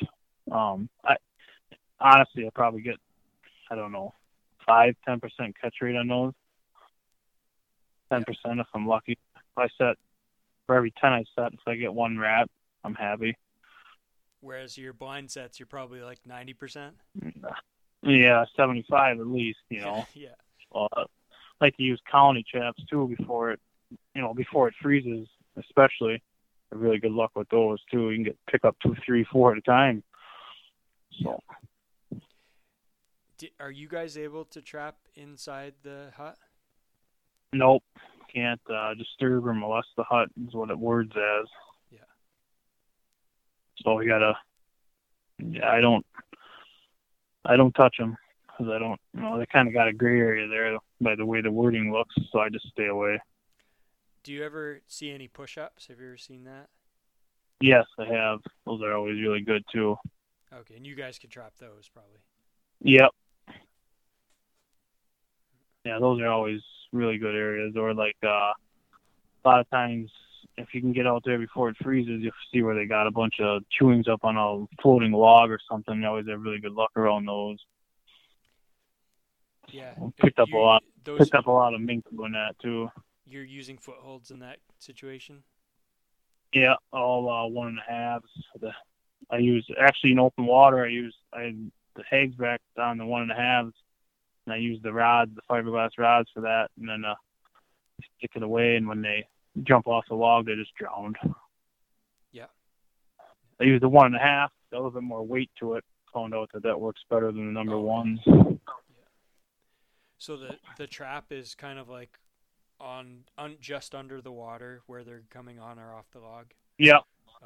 [0.52, 1.16] Um, I
[1.98, 2.96] honestly, I probably get
[3.70, 4.14] I don't know
[4.66, 6.34] five ten percent catch rate on those.
[8.10, 9.12] Ten percent if I'm lucky.
[9.36, 9.96] If I set
[10.66, 12.48] for every ten I set, if I get one rat,
[12.84, 13.36] I'm happy.
[14.40, 16.92] Whereas your blind sets you're probably like 90%
[18.02, 20.06] Yeah, 75 at least, you know.
[20.14, 20.28] yeah
[20.74, 21.04] Uh,
[21.60, 23.60] like to use colony traps too before it,
[24.14, 25.28] you know, before it freezes,
[25.58, 26.22] especially.
[26.72, 28.10] Really good luck with those too.
[28.10, 30.02] You can get pick up two, three, four at a time.
[31.22, 31.40] So
[33.58, 36.36] are you guys able to trap inside the hut
[37.52, 37.82] nope,
[38.32, 41.46] can't uh, disturb or molest the hut is what it words as.
[43.82, 44.34] So we gotta.
[45.64, 46.04] I don't.
[47.44, 48.16] I don't touch them
[48.46, 49.00] because I don't.
[49.14, 51.92] You know, they kind of got a gray area there by the way the wording
[51.92, 53.18] looks, so I just stay away.
[54.22, 56.68] do you ever see any push-ups have you ever seen that
[57.62, 58.40] Yes, I have.
[58.66, 59.96] Those are always really good too.
[60.52, 62.20] okay and you guys could drop those probably
[62.82, 63.10] Yep.
[65.86, 66.60] Yeah, those are always
[66.92, 67.74] really good areas.
[67.76, 68.54] Or like uh, a
[69.44, 70.10] lot of times,
[70.60, 73.10] if you can get out there before it freezes, you'll see where they got a
[73.10, 76.00] bunch of chewings up on a floating log or something.
[76.00, 77.58] They always have really good luck around those.
[79.72, 80.82] yeah Picked up a lot.
[81.04, 82.88] those Picked up a lot of mink doing that too.
[83.26, 85.42] you're using footholds in that situation
[86.52, 88.30] Yeah, all uh, one and a halves.
[88.60, 88.72] The
[89.30, 90.84] I use actually in open water.
[90.84, 91.54] I use I
[91.94, 93.74] the hags back on the one and a halves,
[94.46, 97.14] and I use the rods, the fiberglass rods for that, and then uh,
[98.18, 98.76] stick it away.
[98.76, 99.26] And when they
[99.64, 101.16] jump off the log, they just drowned.
[102.32, 102.46] Yeah.
[103.60, 104.50] I use the one and a half.
[104.72, 105.84] A little bit more weight to it.
[106.14, 108.20] Found out that that works better than the number ones.
[110.18, 112.18] so the the trap is kind of like
[112.80, 116.46] on un, just under the water where they're coming on or off the log
[116.78, 117.02] Yep.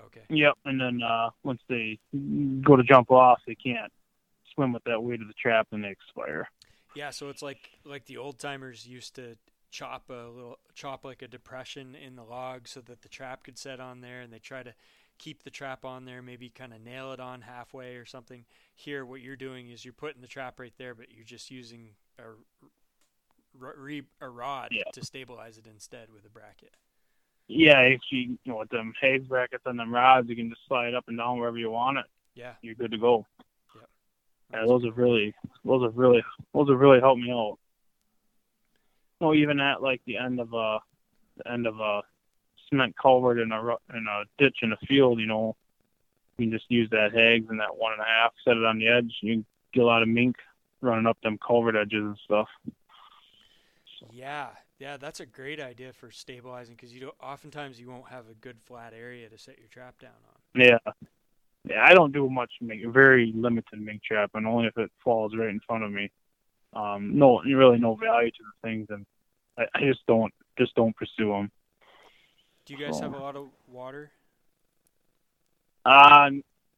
[0.07, 0.55] okay Yep.
[0.65, 1.99] And then uh, once they
[2.63, 3.93] go to jump off, they can't
[4.55, 6.49] swim with that weight of the trap, and they expire.
[6.95, 9.37] Yeah, so it's like like the old timers used to
[9.75, 13.59] chop a little chop like a depression in the log so that the trap could
[13.59, 14.73] set on there, and they try to
[15.19, 18.45] keep the trap on there, maybe kind of nail it on halfway or something.
[18.77, 21.89] Here, what you're doing is you're putting the trap right there, but you're just using
[22.21, 22.23] a
[23.53, 24.85] re, a rod Yeah.
[24.93, 26.77] to stabilize it instead with a bracket.
[27.49, 30.63] Yeah, if you you know with them haze brackets and them rods, you can just
[30.69, 32.07] slide it up and down wherever you want it.
[32.37, 32.53] Yeah.
[32.63, 33.27] You're good to go.
[33.75, 33.89] Yep.
[34.53, 36.23] Yeah, those have really, those have really,
[36.55, 37.59] those have really helped me out.
[39.21, 40.79] Well, even at like the end of a,
[41.39, 42.03] the end of a
[42.69, 43.61] cement culvert in a
[43.97, 45.57] in a ditch in a field, you know,
[46.39, 48.79] you can just use that hags and that one and a half, set it on
[48.79, 50.37] the edge, and you can get a lot of mink
[50.81, 52.49] running up them culvert edges and stuff.
[54.13, 54.49] Yeah,
[54.79, 57.15] yeah, that's a great idea for stabilizing because you don't.
[57.23, 60.61] Oftentimes, you won't have a good flat area to set your trap down on.
[60.61, 60.93] Yeah.
[61.67, 65.49] Yeah, I don't do much mink, very limited mink trapping, only if it falls right
[65.49, 66.11] in front of me.
[66.75, 69.07] Um, no, really no value to the things, and
[69.57, 71.51] I, I just don't, just don't pursue them.
[72.67, 74.11] Do you guys have a lot of water?
[75.85, 76.31] Uh,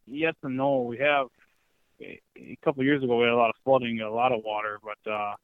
[0.07, 0.82] yes and no.
[0.82, 1.28] We have
[2.01, 4.78] a couple of years ago we had a lot of flooding, a lot of water,
[4.82, 5.34] but uh,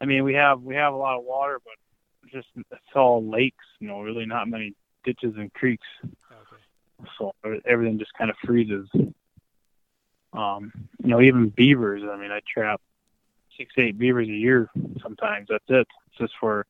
[0.00, 3.64] I mean we have we have a lot of water, but just it's all lakes,
[3.78, 5.86] you know, really not many ditches and creeks.
[6.04, 6.62] Okay.
[7.18, 7.32] So
[7.64, 8.88] everything just kind of freezes.
[10.32, 12.02] Um, you know, even beavers.
[12.10, 12.80] I mean, I trap
[13.56, 14.70] six, eight beavers a year.
[15.02, 15.86] Sometimes that's it.
[16.08, 16.66] It's just for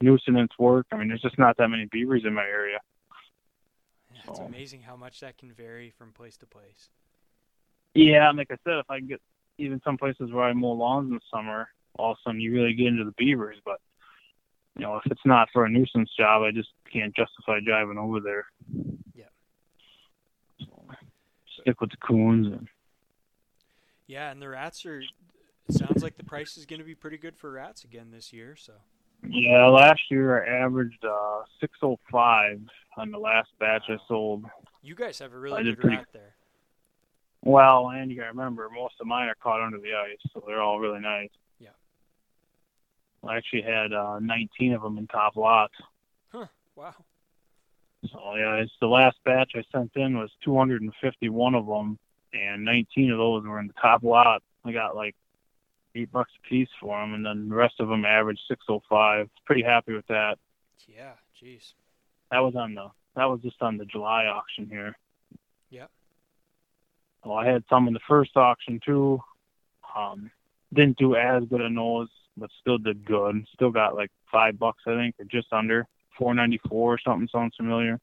[0.00, 0.86] nuisance work.
[0.92, 2.78] I mean, there's just not that many beavers in my area.
[4.14, 6.90] Yeah, it's amazing how much that can vary from place to place.
[7.94, 9.20] Yeah, and like I said, if I can get
[9.58, 11.68] even some places where I mow lawns in the summer,
[11.98, 13.56] all of a sudden you really get into the beavers.
[13.64, 13.80] But
[14.76, 18.20] you know, if it's not for a nuisance job, I just can't justify driving over
[18.20, 18.46] there.
[19.14, 19.24] Yeah.
[21.60, 22.68] Stick with the coons and
[24.06, 25.02] Yeah, and the rats are.
[25.68, 28.32] It sounds like the price is going to be pretty good for rats again this
[28.32, 28.54] year.
[28.56, 28.74] So
[29.28, 32.60] Yeah, last year I averaged uh, 605
[32.96, 34.44] on the last batch I sold.
[34.82, 36.34] You guys have a really did good pretty- rat there.
[37.42, 40.42] Well, and you got to remember, most of mine are caught under the ice, so
[40.44, 41.30] they're all really nice.
[41.60, 41.68] Yeah.
[43.24, 45.74] I actually had uh, 19 of them in top lots.
[46.32, 46.46] Huh.
[46.74, 46.94] Wow.
[48.10, 51.98] So yeah, it's the last batch I sent in was 251 of them,
[52.32, 54.42] and 19 of those were in the top lot.
[54.64, 55.14] I got like
[55.96, 59.28] eight bucks a piece for them, and then the rest of them averaged 605.
[59.44, 60.36] Pretty happy with that.
[60.86, 61.12] Yeah.
[61.42, 61.74] Jeez.
[62.30, 64.96] That was on the that was just on the July auction here.
[65.70, 65.90] Yep.
[67.24, 69.20] Well, I had some in the first auction too.
[69.96, 70.30] Um,
[70.74, 73.46] didn't do as good on those, but still did good.
[73.54, 75.86] Still got like five bucks, I think, or just under
[76.18, 77.28] four ninety four or something.
[77.32, 78.00] Sounds familiar.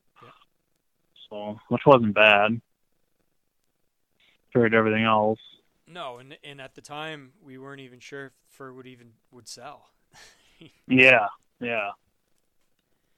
[1.30, 2.62] So, which wasn't bad.
[4.52, 5.40] Compared to everything else.
[5.88, 9.48] No, and and at the time we weren't even sure if fur would even would
[9.48, 9.90] sell.
[10.88, 11.28] Yeah,
[11.60, 11.90] yeah.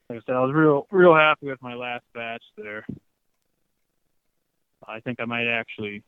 [0.10, 2.86] Like I said, I was real, real happy with my last batch there.
[4.88, 6.02] I think I might actually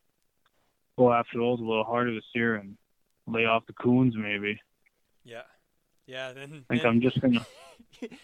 [0.97, 2.75] go after those a little harder this year and
[3.27, 4.59] lay off the coons maybe.
[5.23, 5.41] Yeah.
[6.07, 6.31] Yeah.
[6.31, 6.65] Then.
[6.69, 7.45] I think then I'm just gonna.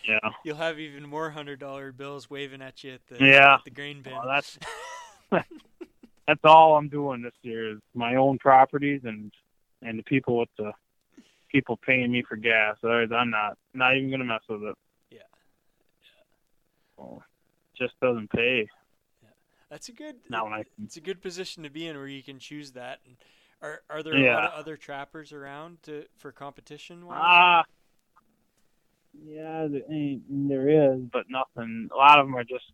[0.07, 0.19] Yeah.
[0.43, 3.55] You'll have even more hundred dollar bills waving at you at the Yeah.
[3.55, 4.13] at the grain bin.
[4.13, 4.57] Well, that's
[6.27, 9.31] that's all I'm doing this year is my own properties and
[9.81, 10.71] and the people with the
[11.51, 12.77] people paying me for gas.
[12.83, 14.75] Otherwise, I'm not not even gonna mess with it.
[15.11, 15.19] Yeah.
[16.97, 17.23] Well,
[17.77, 18.67] just doesn't pay.
[19.21, 19.29] Yeah.
[19.69, 20.15] That's a good.
[20.29, 22.99] Not when I It's a good position to be in where you can choose that.
[23.05, 23.17] And
[23.61, 27.03] are are there a lot of other trappers around to for competition?
[27.09, 27.63] Ah.
[29.23, 31.87] Yeah, there, ain't, there is, but nothing.
[31.93, 32.65] A lot of them are just,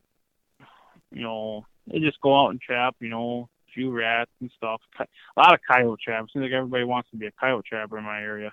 [1.11, 4.81] you know, they just go out and trap, you know, a few rats and stuff.
[4.99, 5.05] A
[5.37, 6.33] lot of coyote traps.
[6.33, 8.51] Seems like everybody wants to be a coyote trapper in my area.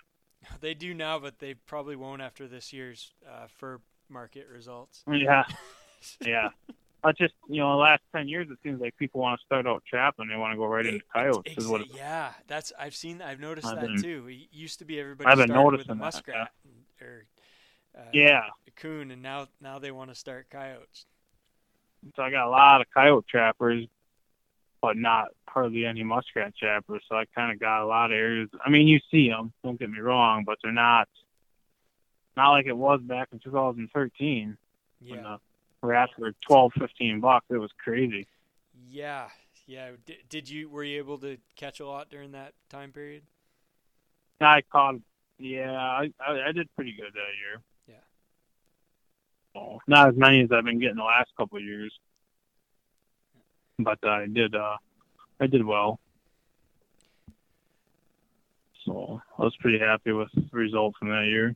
[0.61, 5.03] They do now, but they probably won't after this year's uh, fur market results.
[5.11, 5.45] Yeah,
[6.24, 6.49] yeah.
[7.03, 9.66] I just, you know, the last ten years, it seems like people want to start
[9.66, 10.28] out trapping.
[10.28, 11.55] They want to go right into coyotes.
[11.95, 13.22] Yeah, that's I've seen.
[13.22, 14.26] I've noticed I've that been- too.
[14.28, 16.51] It used to be everybody I've been started with a noticing that, muskrat
[17.01, 17.26] or
[17.97, 18.43] uh, Yeah.
[18.76, 21.07] coon, and now now they want to start coyotes.
[22.15, 23.87] So I got a lot of coyote trappers,
[24.83, 27.03] but not hardly any muskrat trappers.
[27.09, 28.49] So I kind of got a lot of areas.
[28.65, 29.53] I mean, you see them.
[29.65, 31.09] Don't get me wrong, but they're not
[32.37, 34.57] not like it was back in 2013
[35.09, 35.39] when Yeah, the
[35.83, 37.47] rats were 12, 15 bucks.
[37.51, 38.29] It was crazy.
[38.75, 39.29] yeah,
[39.67, 39.91] yeah.
[40.05, 43.25] Did, did you were you able to catch a lot during that time period?
[44.41, 44.97] I caught.
[45.39, 47.63] Yeah, I I, I did pretty good that year.
[49.57, 51.93] So, not as many as I've been getting the last couple of years,
[53.79, 54.55] but I did.
[54.55, 54.77] uh
[55.41, 55.99] I did well.
[58.85, 61.55] So I was pretty happy with the results from that year.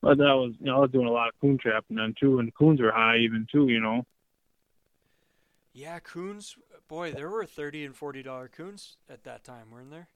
[0.00, 2.38] But that was, you know, I was doing a lot of coon trapping then too,
[2.38, 4.06] and coons were high even too, you know.
[5.72, 6.56] Yeah, coons.
[6.88, 10.08] Boy, there were thirty and forty dollar coons at that time, weren't there?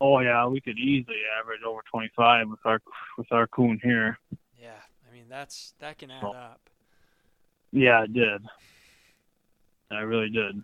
[0.00, 2.80] Oh yeah, we could easily average over 25 with our
[3.18, 4.18] with our coon here.
[4.58, 4.80] Yeah,
[5.30, 6.32] that's that can add Oh.
[6.32, 6.60] up.
[7.72, 8.42] Yeah, it did.
[9.90, 10.62] I really did.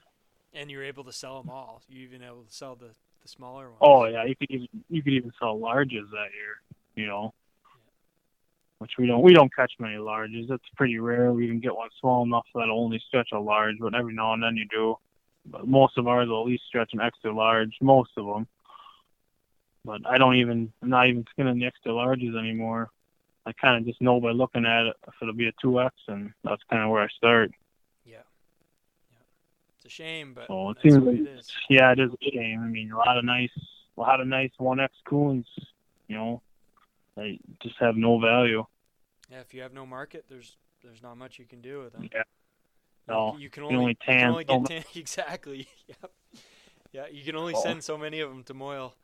[0.52, 1.82] And you were able to sell them all.
[1.88, 2.90] You even able to sell the
[3.22, 3.78] the smaller ones.
[3.80, 6.60] Oh yeah, you could even you could even sell larges that year,
[6.94, 7.34] you know.
[8.78, 10.50] Which we don't we don't catch many larges.
[10.50, 11.32] It's pretty rare.
[11.32, 14.42] We can get one small enough that'll only stretch a large, but every now and
[14.42, 14.96] then you do.
[15.46, 17.76] But most of ours will at least stretch an extra large.
[17.80, 18.46] Most of them.
[19.84, 22.90] But I don't even I'm not even skinning the extra larges anymore.
[23.46, 25.94] I kind of just know by looking at it if it'll be a two X,
[26.08, 27.52] and that's kind of where I start.
[28.04, 28.16] Yeah.
[29.12, 29.18] Yeah.
[29.76, 32.60] It's a shame, but So it seems like, it yeah, it is a shame.
[32.62, 33.50] I mean, a lot of nice,
[33.96, 35.46] a lot of nice one X coons,
[36.08, 36.42] you know,
[37.16, 38.64] they just have no value.
[39.30, 42.08] Yeah, if you have no market, there's there's not much you can do with them.
[42.12, 42.18] Yeah.
[42.18, 42.24] You-
[43.14, 45.68] No, you can you only, only you can tan only so get mu- tan exactly.
[45.86, 46.10] yep.
[46.92, 47.60] Yeah, you can only Oh.
[47.62, 48.94] send so many of them to Moyle.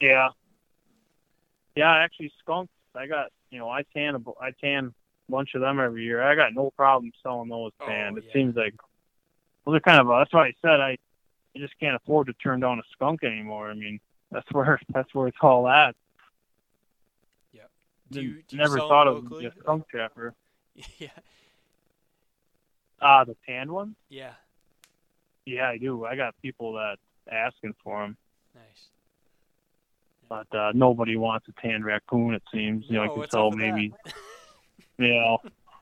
[0.00, 0.28] Yeah.
[1.76, 2.72] Yeah, actually, skunks.
[2.94, 4.92] I got, you know, I tan a, I tan
[5.28, 6.22] a bunch of them every year.
[6.22, 8.18] I got no problem selling those tanned.
[8.18, 8.74] it seems like,
[9.64, 10.08] well, they're kind of.
[10.08, 10.98] That's why I said I,
[11.54, 13.70] I just can't afford to turn down a skunk anymore.
[13.70, 15.94] I mean, that's where that's where it's all at.
[17.52, 17.62] Yeah.
[18.10, 19.46] Do you, do you Never thought of locally?
[19.46, 20.34] a skunk trapper.
[20.98, 21.08] yeah.
[23.00, 23.94] Ah, the tanned one.
[24.08, 24.32] Yeah.
[25.46, 26.04] Yeah, I do.
[26.04, 26.98] I got people that
[27.30, 28.16] asking for them,
[28.54, 28.88] Nice.
[30.30, 32.34] But uh, nobody wants a tan raccoon.
[32.34, 32.84] It seems.
[32.88, 33.74] You know, I can what's sell up with that?
[33.74, 33.92] maybe,
[34.98, 35.38] you know,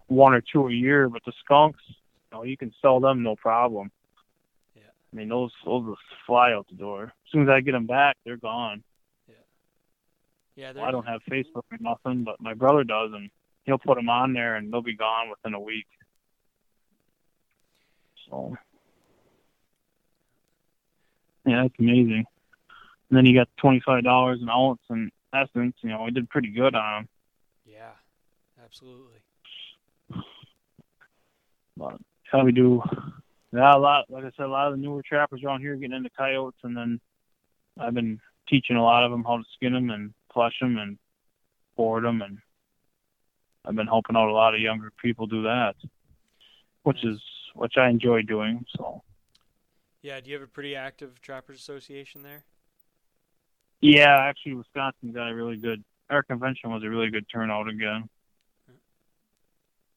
[0.09, 1.09] one or two a year.
[1.09, 1.94] But the skunks, you
[2.32, 3.92] know, you can sell them no problem.
[4.74, 4.82] Yeah.
[5.12, 7.05] I mean, those those just fly out the door.
[7.05, 8.82] As soon as I get them back, they're gone.
[10.57, 13.30] Yeah, Well, I don't have Facebook or nothing, but my brother does, and
[13.64, 15.86] he'll put them on there, and they'll be gone within a week.
[18.28, 18.57] So,
[21.46, 22.24] yeah, it's amazing.
[23.11, 25.76] And then you got twenty five dollars an ounce in essence.
[25.80, 27.09] You know, we did pretty good on them.
[27.64, 27.92] Yeah,
[28.64, 29.16] absolutely.
[31.76, 31.98] But
[32.30, 32.82] how we do?
[33.52, 34.11] Yeah, a lot.
[34.11, 36.76] Like I said, a lot of the newer trappers around here getting into coyotes, and
[36.76, 37.00] then
[37.78, 40.98] I've been teaching a lot of them how to skin them and flush them and
[41.76, 42.38] board them, and
[43.64, 45.76] I've been helping out a lot of younger people do that,
[46.82, 47.20] which is
[47.54, 48.66] which I enjoy doing.
[48.76, 49.02] So
[50.02, 52.44] Yeah, do you have a pretty active trappers association there?
[53.81, 55.85] Yeah, actually, Wisconsin got a really good.
[56.11, 58.09] Our convention was a really good turnout again.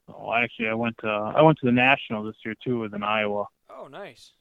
[0.07, 3.03] Oh, actually, I went to I went to the national this year too, with in
[3.03, 3.45] Iowa.
[3.69, 4.31] Oh, nice.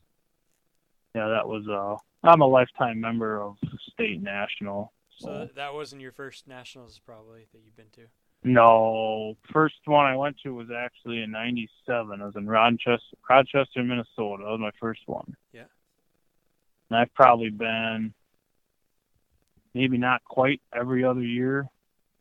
[1.14, 3.57] Yeah, that was uh I'm a lifetime member of
[3.93, 4.93] state national.
[5.18, 8.07] So th- that wasn't your first nationals, probably that you've been to.
[8.43, 12.20] No, first one I went to was actually in '97.
[12.20, 14.45] I was in Rochester, Rochester, Minnesota.
[14.45, 15.36] That was my first one.
[15.53, 15.64] Yeah.
[16.88, 18.14] And I've probably been
[19.74, 21.66] maybe not quite every other year,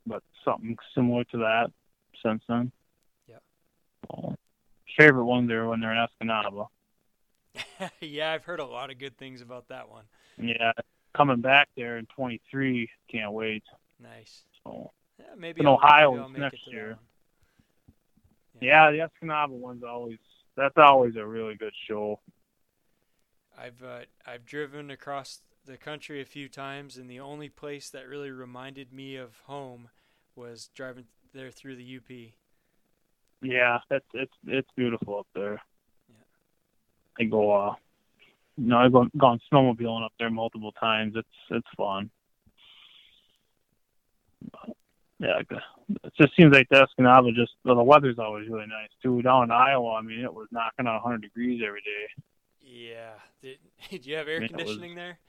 [0.05, 1.71] but something similar to that
[2.23, 2.71] since then.
[3.27, 4.29] Yeah.
[4.97, 6.67] Favorite one there when they're in Escanaba.
[8.01, 10.03] yeah, I've heard a lot of good things about that one.
[10.37, 10.71] Yeah,
[11.15, 13.63] coming back there in 23, can't wait.
[14.01, 14.43] Nice.
[14.63, 16.89] So Yeah, maybe in I'll- Ohio maybe next year.
[16.89, 16.99] one.
[18.61, 20.17] Yeah, the Escanaba one's always
[20.55, 22.19] that's always a really good show.
[23.57, 28.07] I've uh, I've driven across the country a few times, and the only place that
[28.07, 29.89] really reminded me of home
[30.35, 32.33] was driving there through the UP.
[33.41, 35.61] Yeah, it's it's it's beautiful up there.
[36.09, 36.15] Yeah.
[37.19, 37.75] I go uh
[38.57, 41.13] you know, I've gone, gone snowmobiling up there multiple times.
[41.15, 42.09] It's it's fun.
[44.51, 44.75] But,
[45.19, 45.39] yeah,
[46.03, 49.21] it just seems like the Escanaba just well, the weather's always really nice too.
[49.21, 52.23] Down in Iowa, I mean, it was knocking on 100 degrees every day.
[52.61, 53.11] Yeah.
[53.41, 53.57] Did,
[53.89, 55.19] did you have air it was- conditioning there?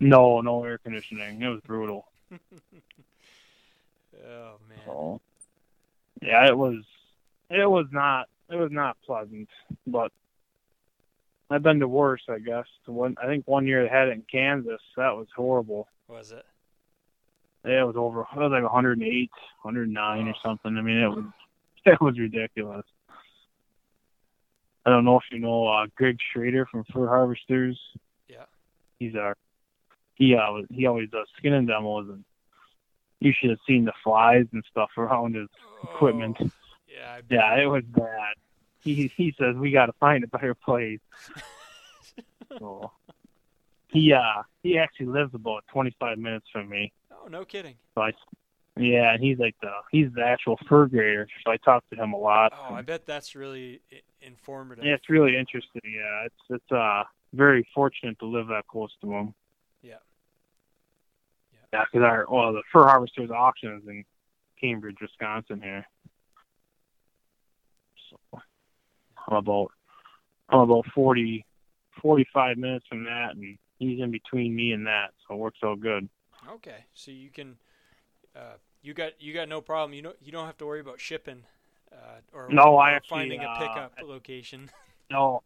[0.00, 1.42] No, no air conditioning.
[1.42, 2.06] It was brutal.
[4.26, 4.78] Oh man.
[4.86, 5.20] So,
[6.22, 6.82] yeah, it was.
[7.50, 8.28] It was not.
[8.50, 9.48] It was not pleasant,
[9.86, 10.12] but
[11.50, 12.22] I've been to worse.
[12.28, 12.66] I guess.
[12.86, 14.80] One, I think one year they had it in Kansas.
[14.96, 15.88] That was horrible.
[16.08, 16.44] Was it?
[17.64, 18.20] Yeah, it was over.
[18.20, 19.30] It was like 108,
[19.62, 20.76] 109 or something.
[20.76, 21.24] I mean, it was.
[21.86, 22.86] It was ridiculous.
[24.86, 27.78] I don't know if you know uh, Greg Schrader from Fur Harvesters.
[28.26, 28.46] Yeah.
[28.98, 29.36] He's our.
[30.14, 32.24] He uh, he always does skinning demos, and
[33.20, 35.48] you should have seen the flies and stuff around his
[35.82, 36.36] equipment.
[36.88, 37.20] Yeah.
[37.28, 38.34] Yeah, it was bad.
[38.82, 41.00] He he says we got to find a better place.
[42.58, 42.92] so
[43.88, 46.92] he uh he actually lives about 25 minutes from me.
[47.12, 47.76] Oh, no kidding.
[47.94, 48.12] So I
[48.76, 51.28] yeah, and he's like the he's the actual fur grader.
[51.44, 52.52] So I talk to him a lot.
[52.68, 53.80] Oh, I bet that's really
[54.20, 54.84] informative.
[54.84, 55.82] Yeah, it's really interesting.
[55.84, 59.34] Yeah, it's it's uh very fortunate to live that close to him.
[61.74, 61.84] Yeah.
[61.92, 64.04] Because our well the fur harvesters auction is in
[64.60, 65.86] Cambridge, Wisconsin here.
[68.10, 68.40] So
[69.28, 69.72] I'm about
[70.48, 71.44] I'm about 40,
[72.02, 75.80] 45 minutes from that, and he's in between me and that, so it works out
[75.80, 76.08] good.
[76.50, 77.56] Okay, so you can,
[78.36, 79.94] uh, you got you got no problem.
[79.94, 81.44] You don't you don't have to worry about shipping,
[81.90, 84.70] uh, or, No, I actually, finding a uh, pickup location.
[85.10, 85.42] No,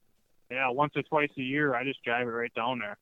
[0.52, 2.96] yeah, once or twice a year, I just drive it right down there.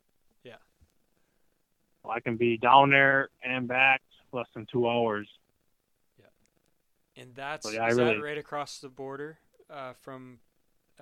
[2.11, 4.02] I can be down there and back
[4.32, 5.28] less than two hours.
[6.18, 6.26] Yeah,
[7.22, 9.38] and that's So, yeah, is really- that right across the border
[9.70, 10.38] uh, from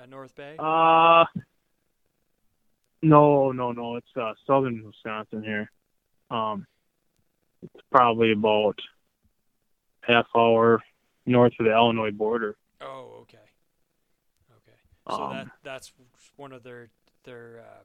[0.01, 0.57] uh, North Bay.
[0.59, 1.25] Uh,
[3.03, 3.97] no, no, no.
[3.97, 5.71] It's uh, southern Wisconsin here.
[6.31, 6.67] Um,
[7.63, 8.79] it's probably about
[10.03, 10.83] half hour
[11.27, 12.57] north of the Illinois border.
[12.81, 13.39] oh, okay.
[14.57, 14.77] Okay.
[15.09, 15.93] So Um, that that's
[16.37, 16.89] one of their
[17.25, 17.83] their uh,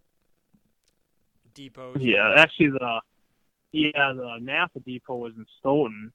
[1.99, 3.01] Yeah, actually, the
[3.71, 6.11] yeah the NAFA depot was in Stoughton.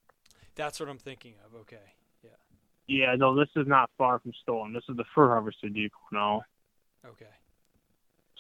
[0.55, 1.61] That's what I'm thinking of.
[1.61, 1.77] Okay.
[2.23, 2.31] Yeah.
[2.87, 4.73] Yeah, no, this is not far from Stoughton.
[4.73, 6.43] This is the fur harvester depot now.
[7.05, 7.27] Okay.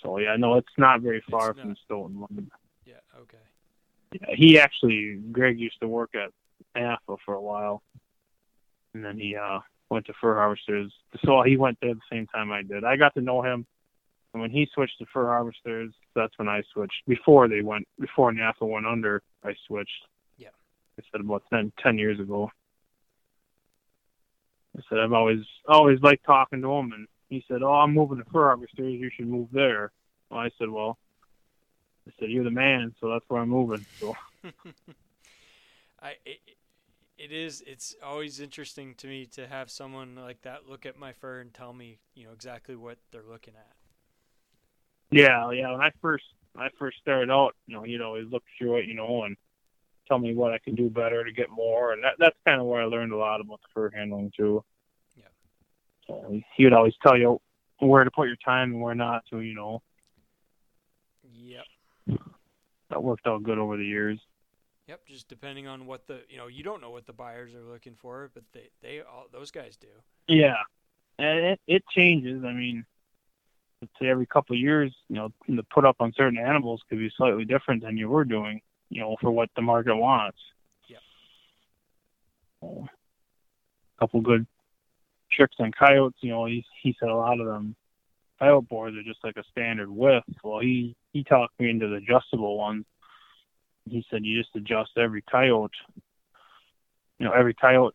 [0.03, 1.79] So yeah, no, it's not very far It's from not.
[1.85, 2.51] Stoughton.
[2.87, 2.95] Yeah.
[3.21, 3.39] Okay.
[4.13, 6.31] Yeah, he actually Greg used to work at
[6.81, 7.83] AFA for a while,
[8.95, 10.93] and then he uh went to fur harvesters.
[11.25, 12.85] So he went there the same time I did.
[12.85, 13.67] I got to know him,
[14.35, 17.07] and when he switched to fur harvesters, that's when I switched.
[17.07, 20.09] Before they went, before NAFA went under, I switched.
[20.37, 20.49] Yeah.
[20.99, 22.51] I said about 10, 10 years ago.
[24.77, 28.19] I said I've always always liked talking to him, and he said, "Oh, I'm moving
[28.19, 28.93] to fur harvesters.
[28.93, 29.93] You should move there."
[30.31, 30.99] Well, I said, "Well."
[32.09, 34.17] I said, "You're the man, so that's where I'm moving." So
[36.03, 36.41] I it,
[37.17, 41.13] it is it's always interesting to me to have someone like that look at my
[41.13, 43.84] fur and tell me you know exactly what they're looking at.
[45.15, 45.71] Yeah, yeah.
[45.71, 48.87] When I first when I first started out, you know, he'd always look through it,
[48.87, 49.37] you know, and
[50.09, 52.67] tell me what I can do better to get more, and that that's kind of
[52.67, 54.65] where I learned a lot about the fur handling too.
[55.17, 55.25] Yeah.
[56.07, 57.41] So he would always tell you
[57.79, 59.83] where to put your time and where not to, you know.
[61.33, 61.65] Yep.
[62.91, 64.19] That worked out good over the years.
[64.89, 67.63] Yep, just depending on what the you know you don't know what the buyers are
[67.63, 69.87] looking for, but they they all those guys do.
[70.29, 70.57] Yeah,
[71.19, 72.45] and it it changes.
[72.45, 72.85] I mean,
[74.01, 77.11] say every couple of years, you know, the put up on certain animals could be
[77.17, 78.61] slightly different than you were doing,
[78.91, 80.39] you know, for what the market wants.
[80.89, 80.99] Yeah.
[82.61, 84.47] So, a couple good
[85.33, 86.19] tricks on coyotes.
[86.21, 87.77] You know, he he said a lot of them
[88.39, 90.27] coyote boards are just like a standard width.
[90.43, 92.85] Well, he he talked me into the adjustable ones.
[93.89, 95.73] He said you just adjust every coyote.
[97.19, 97.95] You know, every coyote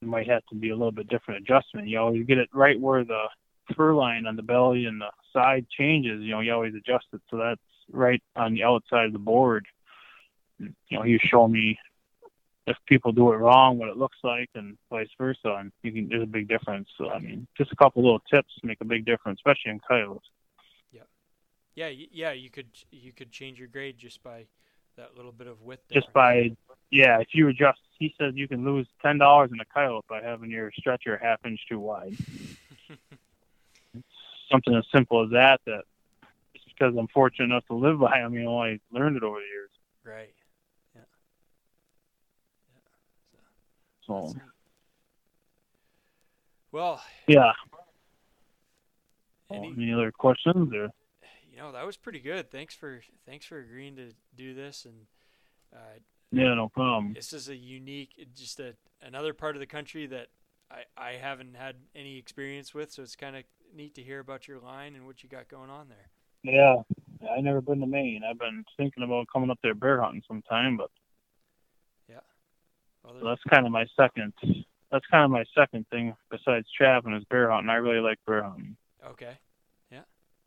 [0.00, 1.88] might have to be a little bit different adjustment.
[1.88, 3.26] You always get it right where the
[3.74, 6.22] fur line on the belly and the side changes.
[6.22, 7.60] You know, you always adjust it so that's
[7.90, 9.66] right on the outside of the board.
[10.58, 11.78] You know, he was showing me
[12.66, 15.56] if people do it wrong, what it looks like, and vice versa.
[15.58, 16.88] And you can there's a big difference.
[16.96, 20.28] So I mean, just a couple little tips make a big difference, especially in coyotes.
[20.92, 21.02] Yeah,
[21.74, 22.32] yeah, yeah.
[22.32, 24.46] You could you could change your grade just by
[24.96, 25.82] that little bit of width.
[25.92, 26.52] Just by
[26.90, 30.22] yeah, if you adjust, he says you can lose ten dollars in a coyote by
[30.22, 32.16] having your stretcher half inch too wide.
[34.52, 35.60] Something as simple as that.
[35.66, 35.82] That
[36.54, 39.46] just because I'm fortunate enough to live by I mean, I learned it over the
[39.46, 39.70] years.
[40.04, 40.34] Right.
[40.94, 41.00] Yeah.
[44.06, 44.34] So
[46.70, 47.52] Well, yeah.
[49.50, 50.88] Any- Any other questions or?
[51.50, 52.50] you know that was pretty good.
[52.50, 55.06] Thanks for thanks for agreeing to do this and.
[55.74, 55.98] Uh,
[56.30, 57.14] Yeah, no problem.
[57.14, 60.28] This is a unique, just a another part of the country that
[60.70, 63.44] I I haven't had any experience with, so it's kind of
[63.74, 66.10] neat to hear about your line and what you got going on there.
[66.44, 66.82] Yeah,
[67.30, 68.22] I never been to Maine.
[68.28, 70.90] I've been thinking about coming up there bear hunting sometime, but
[72.08, 72.20] Yeah.
[73.04, 74.32] Well, so that's kind of my second.
[74.90, 77.70] That's kind of my second thing besides trapping is bear hunting.
[77.70, 78.76] I really like bear hunting.
[79.10, 79.38] Okay.
[79.90, 80.02] Yeah.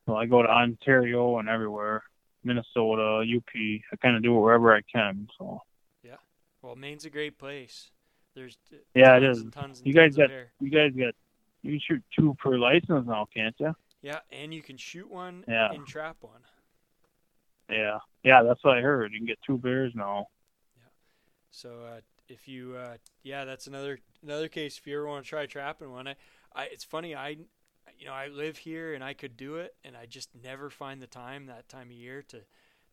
[0.06, 2.04] Well, I go to Ontario and everywhere,
[2.44, 3.56] Minnesota, UP.
[3.56, 5.28] I kind of do it wherever I can.
[5.38, 5.62] So
[6.04, 6.18] Yeah.
[6.62, 7.92] Well, Maine's a great place.
[8.36, 8.58] There's
[8.94, 9.46] yeah, it is.
[9.52, 11.16] tons you guys got you guys got
[11.66, 13.76] you can shoot two per license now, can't you?
[14.02, 15.70] Yeah, and you can shoot one Yeah.
[15.70, 16.44] and trap one.
[17.70, 19.12] Yeah, yeah, that's what I heard.
[19.12, 20.28] You can get two bears now.
[20.78, 20.90] Yeah.
[21.52, 24.78] So uh, if you, uh, yeah, that's another another case.
[24.78, 26.16] If you ever want to try trapping one, I,
[26.56, 27.16] I, it's funny.
[27.16, 27.38] I,
[27.98, 31.02] you know, I live here and I could do it, and I just never find
[31.02, 32.42] the time that time of year to,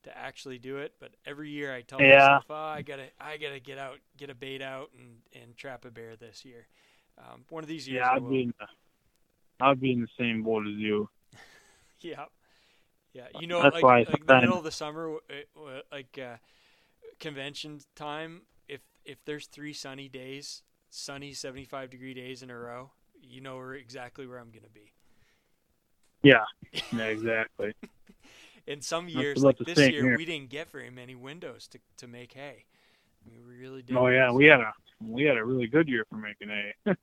[0.04, 0.94] to actually do it.
[1.00, 2.02] But every year I tell Yeah.
[2.04, 5.84] myself, oh, I gotta, I gotta get out, get a bait out, and and trap
[5.84, 6.66] a bear this year.
[7.22, 10.42] Um, one of these years, Yeah, I'd be in the, I'd be in the same
[10.42, 11.08] boat as you.
[12.00, 12.24] Yeah,
[13.12, 13.28] yeah.
[13.38, 15.18] You know, That's like, why like the middle of the summer,
[15.92, 16.38] like uh,
[17.20, 18.42] convention time.
[18.66, 22.90] If if there's three sunny days, sunny 75 degree days in a row,
[23.22, 24.92] you know where exactly where I'm gonna be.
[26.22, 26.44] Yeah,
[26.92, 27.72] yeah, exactly.
[28.66, 30.16] In some years, like this year, here.
[30.16, 32.64] we didn't get very many windows to to make hay.
[33.26, 33.96] We really did.
[33.96, 36.94] Oh yeah, we had a we had a really good year for making hay.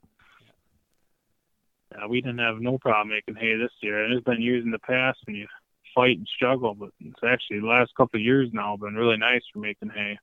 [1.95, 4.03] Yeah, we didn't have no problem making hay this year.
[4.03, 5.47] And there's been years in the past when you
[5.95, 9.41] fight and struggle, but it's actually the last couple of years now been really nice
[9.51, 10.19] for making hay.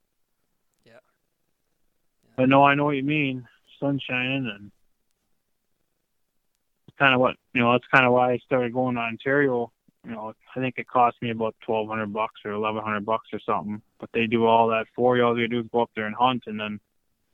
[0.85, 0.93] Yeah.
[0.93, 0.99] yeah.
[2.37, 3.47] But no, I know what you mean.
[3.81, 4.71] Sun shining and
[6.87, 7.73] it's kind of what you know.
[7.73, 9.71] That's kind of why I started going to Ontario.
[10.05, 13.29] You know, I think it cost me about twelve hundred bucks or eleven hundred bucks
[13.33, 13.83] or something.
[13.99, 15.25] But they do all that for you.
[15.25, 16.81] All you do is go up there and hunt, and then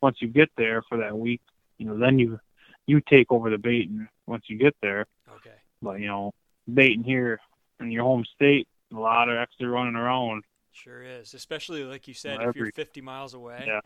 [0.01, 1.43] once you get there for that week,
[1.79, 2.41] you know, then you
[2.87, 5.07] you take over the baiting once you get there.
[5.37, 5.55] Okay.
[5.81, 6.33] But you know,
[6.73, 7.39] baiting here
[7.79, 10.43] in your home state, a lot of extra running around.
[10.73, 13.65] Sure is, especially like you said, Well, if you're 50 miles away.
[13.67, 13.81] Yeah.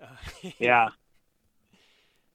[0.00, 0.88] Uh, Yeah.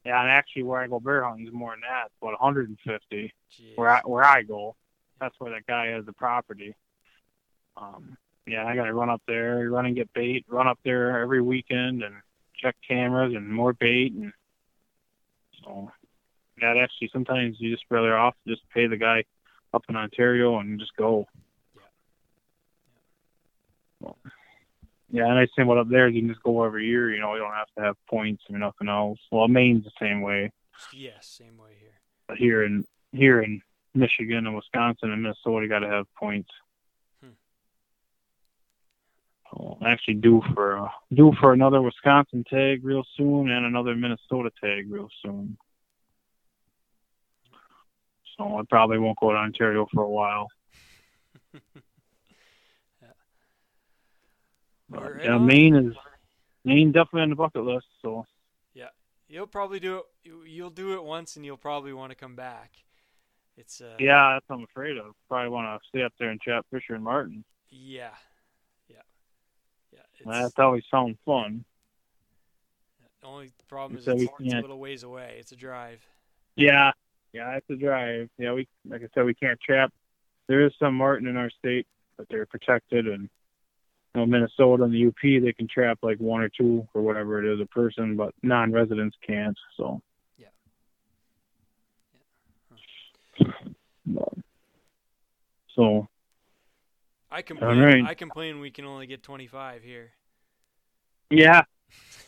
[0.04, 2.06] Yeah, and actually where I go bear hunting is more than that.
[2.08, 3.34] It's about 150.
[3.76, 4.76] Where I where I go,
[5.20, 6.76] that's where that guy has the property.
[7.76, 11.20] Um, yeah, I got to run up there, run and get bait, run up there
[11.20, 12.14] every weekend and
[12.56, 14.32] check cameras and more bait, and
[15.64, 15.92] so
[16.62, 19.24] yeah, actually sometimes you just better off just pay the guy
[19.74, 21.28] up in Ontario and just go.
[24.00, 24.18] Well,
[25.10, 27.14] yeah, and I say what up there is you can just go every year.
[27.14, 29.20] You know, you don't have to have points or nothing else.
[29.32, 30.52] Well, Maine's the same way,
[30.94, 32.00] yes, same way here.
[32.28, 33.62] but here in here in
[33.94, 36.50] Michigan and Wisconsin and Minnesota, you got to have points.
[39.52, 39.84] Hmm.
[39.86, 44.92] Actually due for uh, due for another Wisconsin tag real soon and another Minnesota tag
[44.92, 45.58] real soon.
[48.38, 50.48] So I probably won't go to Ontario for a while.
[54.88, 55.96] But, yeah, Maine is
[56.64, 57.88] Maine definitely on the bucket list.
[58.02, 58.26] So
[58.74, 58.90] Yeah,
[59.28, 60.06] you'll probably do it.
[60.24, 62.72] you- You'll do it once, and you'll probably want to come back.
[63.58, 63.96] It's uh.
[64.00, 65.16] yeah, that's what I'm afraid of.
[65.28, 67.44] Probably want to stay up there and chat Fisher and marten.
[67.70, 68.10] Yeah.
[68.90, 68.98] Yeah.
[69.92, 70.00] Yeah.
[70.20, 71.64] It's, That's always sounds fun.
[73.22, 75.38] the only problem is it's, it's a little ways away.
[75.40, 76.06] It's a drive.
[76.58, 76.92] Yeah,
[77.36, 78.30] yeah, it's a drive.
[78.38, 79.92] Yeah, we like I said, we can't trap.
[80.48, 81.86] There is some marten in our state,
[82.18, 86.42] but they're protected, and you know, Minnesota and the UP they can trap like one
[86.42, 89.58] or two or whatever it is a person, but non-residents can't.
[89.76, 90.02] So.
[90.38, 90.48] Yeah.
[94.06, 94.34] But-
[95.76, 96.08] So
[97.30, 97.80] I complain.
[97.80, 98.06] right.
[98.06, 100.14] I complain we can only get 25 here.
[101.30, 101.64] yeah,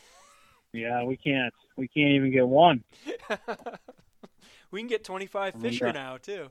[0.74, 1.54] yeah, we can't.
[1.78, 2.84] We can't even get one.
[4.70, 6.50] we can get 25 Oh, Fisher now too.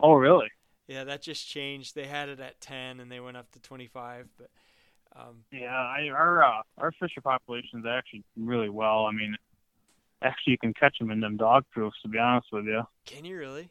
[0.00, 0.48] Oh, really?
[0.88, 1.94] Yeah, that just changed.
[1.94, 4.50] They had it at 10 and they went up to 25, but
[5.16, 9.06] um, Yeah, I, our uh, our fisher population is actually really well.
[9.06, 9.34] I mean,
[10.22, 11.96] actually, you can catch them in them dog proofs.
[12.02, 12.82] To be honest with you.
[13.06, 13.70] can you really?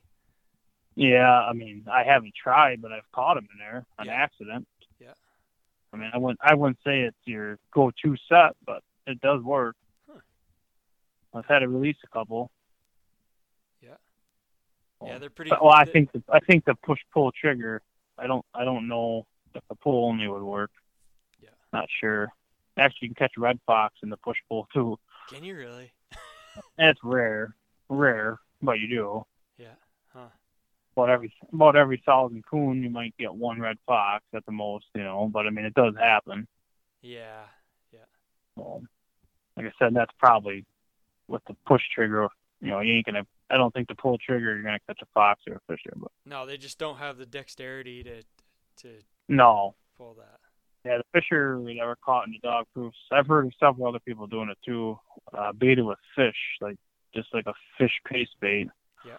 [0.95, 4.13] Yeah, I mean, I haven't tried, but I've caught them in there on Yeah.
[4.13, 4.65] accident.
[4.99, 5.13] Yeah.
[5.93, 9.75] I mean, I wouldn't I wouldn't say it's your go-to set, but it does work.
[10.09, 10.19] Huh.
[11.33, 12.49] I've had to release a couple.
[15.01, 15.13] Yeah.
[15.13, 15.49] Yeah, they're pretty.
[15.49, 17.81] But, well, I think the, I think the push-pull trigger.
[18.17, 20.71] I don't I don't know if the pull only would work.
[21.41, 21.49] Yeah.
[21.73, 22.29] Not sure.
[22.77, 24.97] Actually, you can catch red fox in the push-pull too.
[25.29, 25.91] Can you really?
[26.77, 27.55] That's rare,
[27.89, 29.25] rare, but you do.
[29.57, 29.75] Yeah.
[30.13, 30.27] Huh.
[30.95, 34.85] About every about every thousand coon, you might get one red fox at the most,
[34.93, 35.29] you know.
[35.31, 36.47] But I mean, it does happen.
[37.01, 37.43] Yeah.
[37.91, 37.99] Yeah.
[38.55, 38.81] Well,
[39.57, 40.65] like I said, that's probably
[41.27, 42.27] with the push trigger.
[42.61, 43.25] You know, you ain't gonna.
[43.49, 45.93] I don't think to pull trigger you're gonna catch a fox or a fisher.
[45.95, 48.23] But No, they just don't have the dexterity to
[48.83, 50.39] to no, pull that.
[50.83, 52.97] yeah, the fisher that were caught in the dog proofs.
[53.11, 54.99] I've heard of several other people doing it too.
[55.33, 56.77] Uh, baited with fish, like
[57.13, 58.67] just like a fish paste bait.
[59.05, 59.17] Yeah.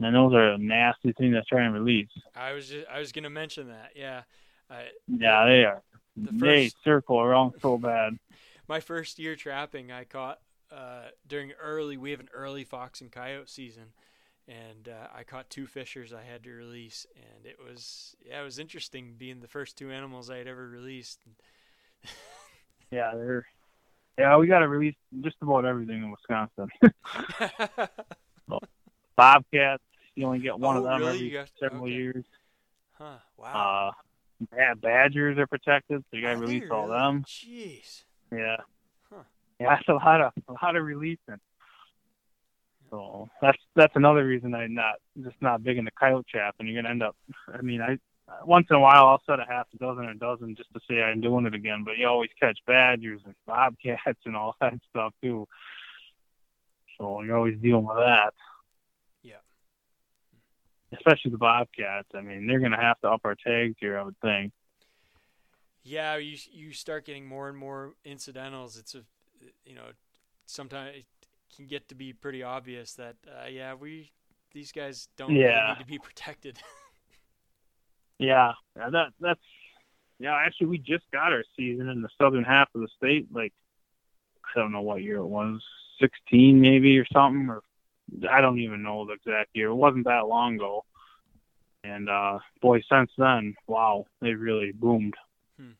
[0.00, 2.08] And those are a nasty thing to try and release.
[2.34, 3.92] I was just I was gonna mention that.
[3.94, 4.22] Yeah.
[5.06, 5.82] Yeah, they are.
[6.16, 8.18] The they circle around so bad.
[8.68, 10.40] my first year trapping, I caught
[10.74, 11.96] uh, during early.
[11.96, 13.92] We have an early fox and coyote season,
[14.48, 18.44] and uh, I caught two fishers I had to release, and it was yeah, it
[18.44, 21.20] was interesting being the first two animals I had ever released.
[22.90, 23.46] Yeah, they're.
[24.18, 26.68] Yeah, we got to release just about everything in Wisconsin.
[29.16, 29.82] Bobcats,
[30.14, 31.08] you only get one of Oh, them really?
[31.14, 31.92] every You got- several okay.
[31.92, 32.24] years.
[32.92, 33.16] huh?
[33.38, 33.92] Wow.
[34.42, 36.98] Uh, yeah, badgers are protected, so you got to release all really?
[36.98, 37.24] them.
[37.24, 38.02] Jeez.
[38.30, 38.56] Yeah.
[39.62, 41.40] Yeah, that's a lot of a lot of releasing.
[42.90, 46.82] So that's that's another reason I'm not just not big into coyote trap, and you're
[46.82, 47.16] gonna end up.
[47.52, 47.98] I mean, I
[48.44, 50.80] once in a while I'll set a half a dozen or a dozen just to
[50.88, 54.74] say I'm doing it again, but you always catch badgers and bobcats and all that
[54.90, 55.48] stuff too.
[56.98, 58.34] So you're always dealing with that.
[59.22, 59.36] Yeah.
[60.92, 62.08] Especially the bobcats.
[62.14, 64.52] I mean, they're gonna have to up our tags here, I would think.
[65.82, 68.76] Yeah, you you start getting more and more incidentals.
[68.76, 69.02] It's a,
[69.64, 69.90] you know,
[70.46, 71.06] sometimes it
[71.54, 74.10] can get to be pretty obvious that uh, yeah, we
[74.52, 76.58] these guys don't really need to be protected.
[78.18, 79.40] Yeah, yeah, that that's
[80.18, 80.34] yeah.
[80.34, 83.26] Actually, we just got our season in the southern half of the state.
[83.32, 83.52] Like
[84.54, 85.60] I don't know what year it was,
[86.00, 87.62] sixteen maybe or something, or
[88.30, 89.68] I don't even know the exact year.
[89.68, 90.84] It wasn't that long ago.
[91.84, 95.14] And uh boy, since then, wow, they really boomed.
[95.58, 95.72] Hmm.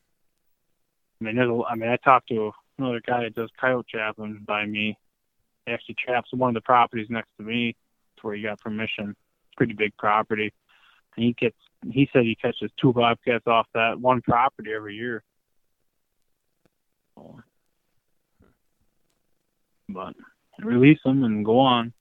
[1.21, 4.43] I mean, there's a, I mean, I talked to another guy that does coyote trapping
[4.45, 4.97] by me.
[5.65, 7.75] He actually traps one of the properties next to me.
[8.15, 9.15] It's where he got permission.
[9.55, 10.53] Pretty big property.
[11.15, 11.57] And he gets
[11.91, 15.23] he said he catches two bobcats off that one property every year.
[19.89, 20.15] But
[20.59, 21.93] release them and go on.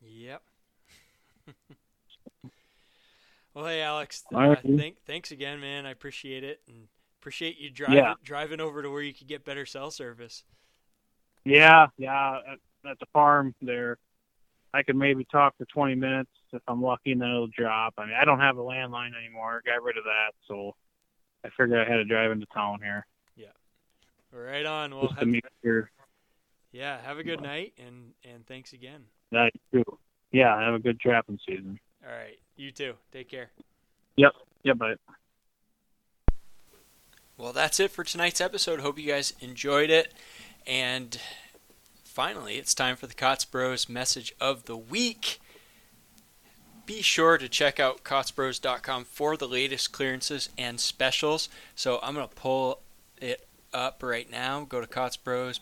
[0.00, 0.42] Yep.
[3.54, 4.24] well, hey, Alex.
[4.34, 5.84] Uh, thank, thanks again, man.
[5.84, 6.88] I appreciate it, and
[7.26, 8.14] appreciate you driving Yeah.
[8.22, 10.44] driving over to where you could get better cell service.
[11.44, 12.38] Yeah, yeah.
[12.52, 12.58] At,
[12.88, 13.98] at the farm there,
[14.72, 17.94] I could maybe talk for 20 minutes if I'm lucky, and then it'll drop.
[17.98, 19.60] I mean, I don't have a landline anymore.
[19.66, 20.76] Got rid of that, so
[21.44, 23.04] I figured I had to drive into town here
[23.34, 23.46] Yeah,
[24.30, 24.92] Right on.
[24.92, 25.90] Well, just to have, make sure
[26.70, 27.00] yeah.
[27.02, 29.04] Have a good night, and and thanks again.
[29.32, 29.82] that too.
[30.30, 31.80] Yeah, have a good trapping season.
[32.04, 32.38] All right.
[32.54, 32.94] You too.
[33.10, 33.50] Take care.
[34.16, 34.32] Yep.
[34.62, 34.78] Yep.
[34.78, 34.94] Bye.
[37.38, 38.80] Well, that's it for tonight's episode.
[38.80, 40.14] Hope you guys enjoyed it.
[40.66, 41.20] And
[42.02, 45.38] finally, it's time for the Kaatz Bros message of the week.
[46.86, 51.50] Be sure to check out kaatzbros.com for the latest clearances and specials.
[51.74, 52.80] So I'm going to pull
[53.20, 54.64] it up right now.
[54.64, 55.60] Go to Kaatz Bros,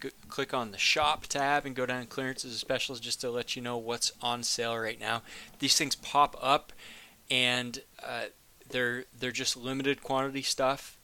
[0.00, 3.30] g- click on the shop tab, and go down to clearances and specials just to
[3.30, 5.20] let you know what's on sale right now.
[5.58, 6.72] These things pop up,
[7.30, 8.26] and uh,
[8.70, 10.96] they're they're just limited quantity stuff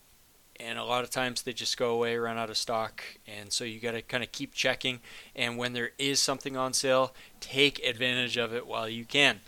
[0.61, 3.65] and a lot of times they just go away, run out of stock, and so
[3.65, 5.01] you got to kind of keep checking.
[5.35, 9.41] And when there is something on sale, take advantage of it while you can.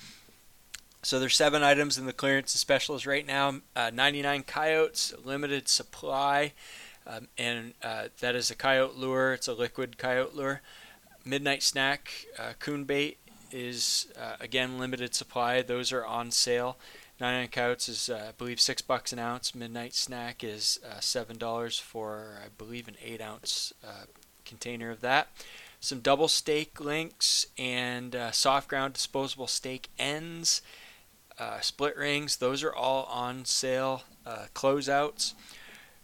[1.03, 3.61] So there's seven items in the clearance specials right now.
[3.75, 6.53] Uh, 99 coyotes, limited supply,
[7.07, 9.33] um, and uh, that is a coyote lure.
[9.33, 10.61] It's a liquid coyote lure.
[11.25, 13.19] Midnight snack, uh, coon bait
[13.51, 15.63] is uh, again limited supply.
[15.63, 16.77] Those are on sale.
[17.21, 19.55] 99 coyotes is, uh, I believe, six bucks an ounce.
[19.55, 24.05] Midnight snack is uh, seven dollars for, I believe, an eight ounce uh,
[24.45, 25.29] container of that.
[25.81, 30.63] Some double stake links and uh, soft ground disposable stake ends,
[31.39, 32.37] uh, split rings.
[32.37, 34.03] Those are all on sale.
[34.27, 35.33] Uh, closeouts.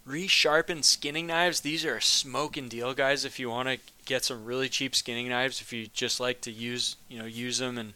[0.07, 1.61] Resharpened skinning knives.
[1.61, 3.23] These are a smoking deal, guys.
[3.23, 6.51] If you want to get some really cheap skinning knives, if you just like to
[6.51, 7.93] use, you know, use them and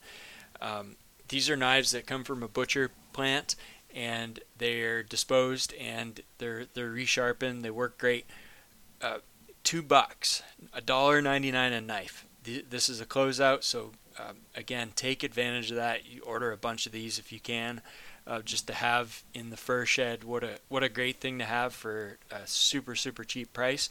[0.62, 0.96] um,
[1.30, 3.58] these are knives that come from a butcher plant
[3.94, 7.64] and they're disposed and they're they're resharpened.
[7.64, 8.26] They work great.
[9.02, 9.18] Uh,
[9.66, 10.42] two bucks,
[10.74, 12.26] a dollar ninety nine a knife.
[12.44, 16.10] This is a closeout, so um, again, take advantage of that.
[16.10, 17.82] You order a bunch of these if you can,
[18.26, 20.24] uh, just to have in the fur shed.
[20.24, 23.90] What a what a great thing to have for a super super cheap price.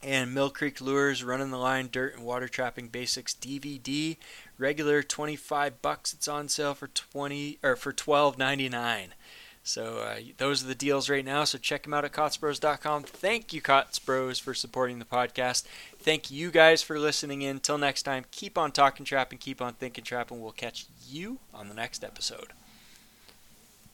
[0.00, 4.16] And Mill Creek Lures Running the Line Dirt and Water Trapping Basics DVD
[4.58, 9.08] regular 25 bucks it's on sale for 20 or for 12.99
[9.64, 13.52] so uh, those are the deals right now so check them out at kaatzbros.com thank
[13.52, 15.64] you Kaatz Bros for supporting the podcast.
[16.00, 17.60] Thank you guys for listening in.
[17.60, 20.86] Till next time keep on talking trap and keep on thinking trap and we'll catch
[21.08, 22.52] you on the next episode